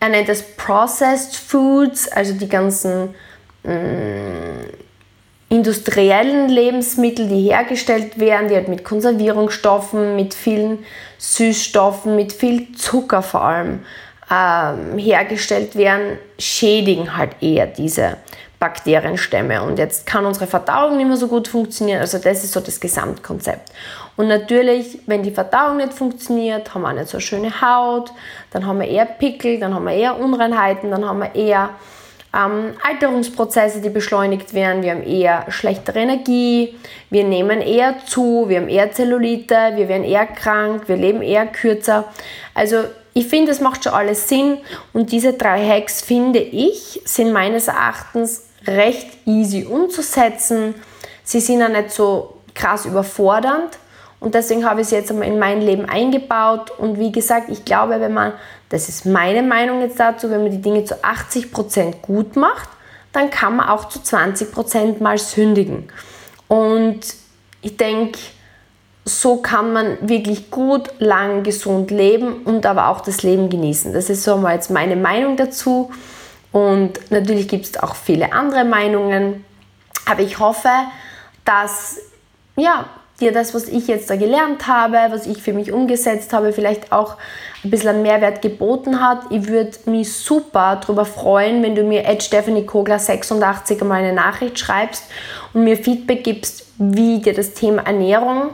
er 0.00 0.08
nennt 0.08 0.28
es 0.28 0.42
Processed 0.56 1.36
Foods, 1.36 2.08
also 2.08 2.32
die 2.32 2.48
ganzen 2.48 3.14
mh, 3.62 3.74
mm, 3.74 4.66
industriellen 5.50 6.48
Lebensmittel, 6.48 7.28
die 7.28 7.42
hergestellt 7.42 8.18
werden, 8.18 8.48
die 8.48 8.54
halt 8.54 8.68
mit 8.68 8.84
Konservierungsstoffen, 8.84 10.16
mit 10.16 10.32
vielen 10.32 10.84
Süßstoffen, 11.18 12.16
mit 12.16 12.32
viel 12.32 12.72
Zucker 12.72 13.22
vor 13.22 13.42
allem 13.42 13.80
ähm, 14.32 14.96
hergestellt 14.96 15.76
werden, 15.76 16.18
schädigen 16.38 17.16
halt 17.16 17.32
eher 17.42 17.66
diese 17.66 18.16
Bakterienstämme. 18.58 19.62
Und 19.62 19.78
jetzt 19.78 20.06
kann 20.06 20.24
unsere 20.24 20.46
Verdauung 20.46 20.96
nicht 20.96 21.06
mehr 21.08 21.16
so 21.16 21.28
gut 21.28 21.48
funktionieren. 21.48 22.00
Also 22.00 22.18
das 22.18 22.42
ist 22.44 22.52
so 22.52 22.60
das 22.60 22.80
Gesamtkonzept. 22.80 23.72
Und 24.16 24.28
natürlich, 24.28 25.00
wenn 25.06 25.22
die 25.22 25.32
Verdauung 25.32 25.78
nicht 25.78 25.92
funktioniert, 25.92 26.72
haben 26.72 26.82
wir 26.82 26.88
auch 26.88 26.94
nicht 26.94 27.08
so 27.08 27.18
schöne 27.20 27.60
Haut, 27.60 28.10
dann 28.52 28.66
haben 28.66 28.80
wir 28.80 28.88
eher 28.88 29.04
Pickel, 29.04 29.58
dann 29.58 29.74
haben 29.74 29.84
wir 29.84 29.94
eher 29.94 30.18
Unreinheiten, 30.18 30.90
dann 30.90 31.04
haben 31.04 31.18
wir 31.18 31.34
eher 31.34 31.70
ähm, 32.34 32.74
Alterungsprozesse, 32.86 33.80
die 33.80 33.90
beschleunigt 33.90 34.54
werden, 34.54 34.82
wir 34.82 34.92
haben 34.92 35.02
eher 35.02 35.46
schlechtere 35.48 35.98
Energie, 35.98 36.78
wir 37.10 37.24
nehmen 37.24 37.60
eher 37.60 37.96
zu, 38.06 38.44
wir 38.48 38.60
haben 38.60 38.68
eher 38.68 38.92
Zellulite, 38.92 39.72
wir 39.74 39.88
werden 39.88 40.04
eher 40.04 40.26
krank, 40.26 40.84
wir 40.86 40.96
leben 40.96 41.20
eher 41.22 41.46
kürzer. 41.46 42.04
Also 42.54 42.84
ich 43.14 43.26
finde, 43.26 43.52
es 43.52 43.60
macht 43.60 43.84
schon 43.84 43.92
alles 43.92 44.28
Sinn 44.28 44.58
und 44.92 45.12
diese 45.12 45.34
drei 45.34 45.66
Hacks, 45.66 46.00
finde 46.00 46.38
ich, 46.38 47.00
sind 47.04 47.32
meines 47.32 47.68
Erachtens 47.68 48.44
recht 48.66 49.08
easy 49.26 49.64
umzusetzen. 49.64 50.74
Sie 51.24 51.40
sind 51.40 51.62
auch 51.62 51.68
nicht 51.68 51.90
so 51.90 52.38
krass 52.54 52.86
überfordernd 52.86 53.78
und 54.20 54.34
deswegen 54.34 54.64
habe 54.64 54.80
ich 54.80 54.86
es 54.86 54.92
jetzt 54.92 55.10
einmal 55.10 55.28
in 55.28 55.38
mein 55.38 55.60
Leben 55.60 55.84
eingebaut 55.84 56.70
und 56.78 56.98
wie 56.98 57.12
gesagt, 57.12 57.48
ich 57.48 57.64
glaube, 57.64 58.00
wenn 58.00 58.14
man 58.14 58.32
das 58.72 58.88
ist 58.88 59.04
meine 59.04 59.42
Meinung 59.42 59.82
jetzt 59.82 60.00
dazu, 60.00 60.30
wenn 60.30 60.44
man 60.44 60.50
die 60.50 60.62
Dinge 60.62 60.84
zu 60.84 60.94
80% 61.04 62.00
gut 62.00 62.36
macht, 62.36 62.70
dann 63.12 63.28
kann 63.28 63.56
man 63.56 63.68
auch 63.68 63.90
zu 63.90 63.98
20% 63.98 65.02
mal 65.02 65.18
sündigen. 65.18 65.88
Und 66.48 67.00
ich 67.60 67.76
denke, 67.76 68.18
so 69.04 69.38
kann 69.38 69.72
man 69.72 69.96
wirklich 70.00 70.50
gut, 70.50 70.90
lang, 70.98 71.42
gesund 71.42 71.90
leben 71.90 72.42
und 72.44 72.66
aber 72.66 72.88
auch 72.88 73.00
das 73.00 73.22
Leben 73.22 73.50
genießen. 73.50 73.92
Das 73.92 74.08
ist 74.08 74.22
so 74.22 74.36
mal 74.36 74.54
jetzt 74.54 74.70
meine 74.70 74.96
Meinung 74.96 75.36
dazu. 75.36 75.90
Und 76.52 77.10
natürlich 77.10 77.48
gibt 77.48 77.64
es 77.64 77.76
auch 77.82 77.96
viele 77.96 78.32
andere 78.32 78.64
Meinungen. 78.64 79.44
Aber 80.06 80.20
ich 80.20 80.38
hoffe, 80.38 80.68
dass 81.44 81.98
ja, 82.56 82.86
dir 83.20 83.32
das, 83.32 83.54
was 83.54 83.68
ich 83.68 83.88
jetzt 83.88 84.10
da 84.10 84.16
gelernt 84.16 84.66
habe, 84.66 84.98
was 85.10 85.26
ich 85.26 85.42
für 85.42 85.52
mich 85.52 85.72
umgesetzt 85.72 86.32
habe, 86.32 86.52
vielleicht 86.52 86.92
auch 86.92 87.16
ein 87.64 87.70
bisschen 87.70 88.02
Mehrwert 88.02 88.42
geboten 88.42 89.00
hat. 89.00 89.22
Ich 89.30 89.48
würde 89.48 89.72
mich 89.86 90.12
super 90.12 90.80
darüber 90.80 91.04
freuen, 91.04 91.62
wenn 91.62 91.74
du 91.74 91.82
mir 91.82 92.08
at 92.08 92.22
Stephanie 92.22 92.66
Kogler 92.66 92.98
86 92.98 93.82
mal 93.82 94.02
eine 94.02 94.12
Nachricht 94.12 94.58
schreibst 94.58 95.04
und 95.54 95.64
mir 95.64 95.76
Feedback 95.76 96.24
gibst, 96.24 96.66
wie 96.78 97.20
dir 97.20 97.34
das 97.34 97.54
Thema 97.54 97.82
Ernährung 97.82 98.50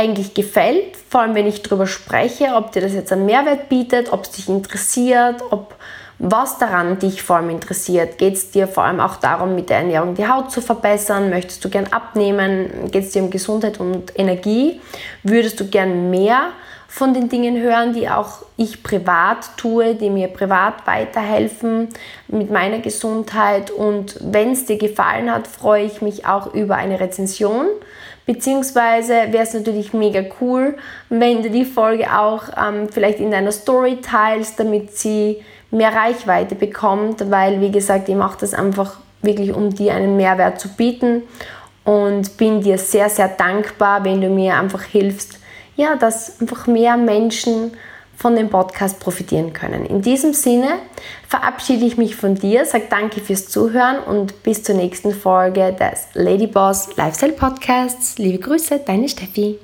eigentlich 0.00 0.32
gefällt, 0.32 0.96
vor 1.10 1.20
allem 1.20 1.34
wenn 1.34 1.46
ich 1.46 1.62
darüber 1.62 1.86
spreche, 1.86 2.54
ob 2.54 2.72
dir 2.72 2.80
das 2.80 2.94
jetzt 2.94 3.12
einen 3.12 3.26
Mehrwert 3.26 3.68
bietet, 3.68 4.14
ob 4.14 4.24
es 4.24 4.30
dich 4.30 4.48
interessiert, 4.48 5.42
ob 5.50 5.74
was 6.18 6.58
daran 6.58 6.98
dich 6.98 7.22
vor 7.22 7.36
allem 7.36 7.50
interessiert. 7.50 8.16
Geht 8.16 8.34
es 8.34 8.50
dir 8.50 8.66
vor 8.66 8.84
allem 8.84 9.00
auch 9.00 9.16
darum, 9.16 9.54
mit 9.54 9.68
der 9.68 9.78
Ernährung 9.78 10.14
die 10.14 10.26
Haut 10.26 10.50
zu 10.50 10.62
verbessern? 10.62 11.28
Möchtest 11.28 11.62
du 11.64 11.68
gern 11.68 11.86
abnehmen? 11.90 12.90
Geht 12.90 13.04
es 13.04 13.10
dir 13.12 13.22
um 13.22 13.30
Gesundheit 13.30 13.78
und 13.78 14.18
Energie? 14.18 14.80
Würdest 15.22 15.60
du 15.60 15.66
gern 15.66 16.10
mehr 16.10 16.50
von 16.88 17.14
den 17.14 17.28
Dingen 17.28 17.60
hören, 17.60 17.92
die 17.92 18.08
auch 18.08 18.42
ich 18.56 18.82
privat 18.82 19.56
tue, 19.56 19.94
die 19.94 20.10
mir 20.10 20.28
privat 20.28 20.86
weiterhelfen 20.86 21.88
mit 22.28 22.50
meiner 22.50 22.78
Gesundheit? 22.78 23.70
Und 23.70 24.16
wenn 24.20 24.52
es 24.52 24.64
dir 24.64 24.78
gefallen 24.78 25.30
hat, 25.32 25.46
freue 25.46 25.84
ich 25.84 26.02
mich 26.02 26.26
auch 26.26 26.54
über 26.54 26.76
eine 26.76 27.00
Rezension. 27.00 27.66
Beziehungsweise 28.26 29.14
wäre 29.30 29.42
es 29.42 29.54
natürlich 29.54 29.92
mega 29.92 30.22
cool, 30.40 30.76
wenn 31.08 31.42
du 31.42 31.50
die 31.50 31.64
Folge 31.64 32.06
auch 32.16 32.44
ähm, 32.56 32.88
vielleicht 32.88 33.18
in 33.18 33.30
deiner 33.30 33.52
Story 33.52 33.98
teilst, 34.00 34.60
damit 34.60 34.96
sie 34.96 35.42
mehr 35.70 35.94
Reichweite 35.94 36.54
bekommt, 36.54 37.30
weil 37.30 37.60
wie 37.60 37.70
gesagt, 37.70 38.08
ich 38.08 38.14
mache 38.14 38.38
das 38.40 38.54
einfach 38.54 38.98
wirklich, 39.22 39.52
um 39.52 39.70
dir 39.70 39.94
einen 39.94 40.16
Mehrwert 40.16 40.60
zu 40.60 40.68
bieten. 40.68 41.22
Und 41.82 42.36
bin 42.36 42.60
dir 42.60 42.76
sehr, 42.76 43.08
sehr 43.08 43.28
dankbar, 43.28 44.04
wenn 44.04 44.20
du 44.20 44.28
mir 44.28 44.54
einfach 44.54 44.82
hilfst, 44.82 45.40
ja, 45.76 45.96
dass 45.96 46.40
einfach 46.40 46.66
mehr 46.66 46.96
Menschen 46.96 47.72
von 48.20 48.36
dem 48.36 48.50
Podcast 48.50 49.00
profitieren 49.00 49.54
können. 49.54 49.86
In 49.86 50.02
diesem 50.02 50.34
Sinne 50.34 50.68
verabschiede 51.26 51.86
ich 51.86 51.96
mich 51.96 52.16
von 52.16 52.34
dir, 52.34 52.66
sage 52.66 52.84
danke 52.90 53.18
fürs 53.20 53.48
Zuhören 53.48 53.98
und 53.98 54.42
bis 54.42 54.62
zur 54.62 54.74
nächsten 54.74 55.14
Folge 55.14 55.72
des 55.72 56.08
Ladyboss 56.12 56.96
Lifestyle 56.96 57.32
Podcasts. 57.32 58.18
Liebe 58.18 58.38
Grüße, 58.38 58.82
deine 58.84 59.08
Steffi. 59.08 59.58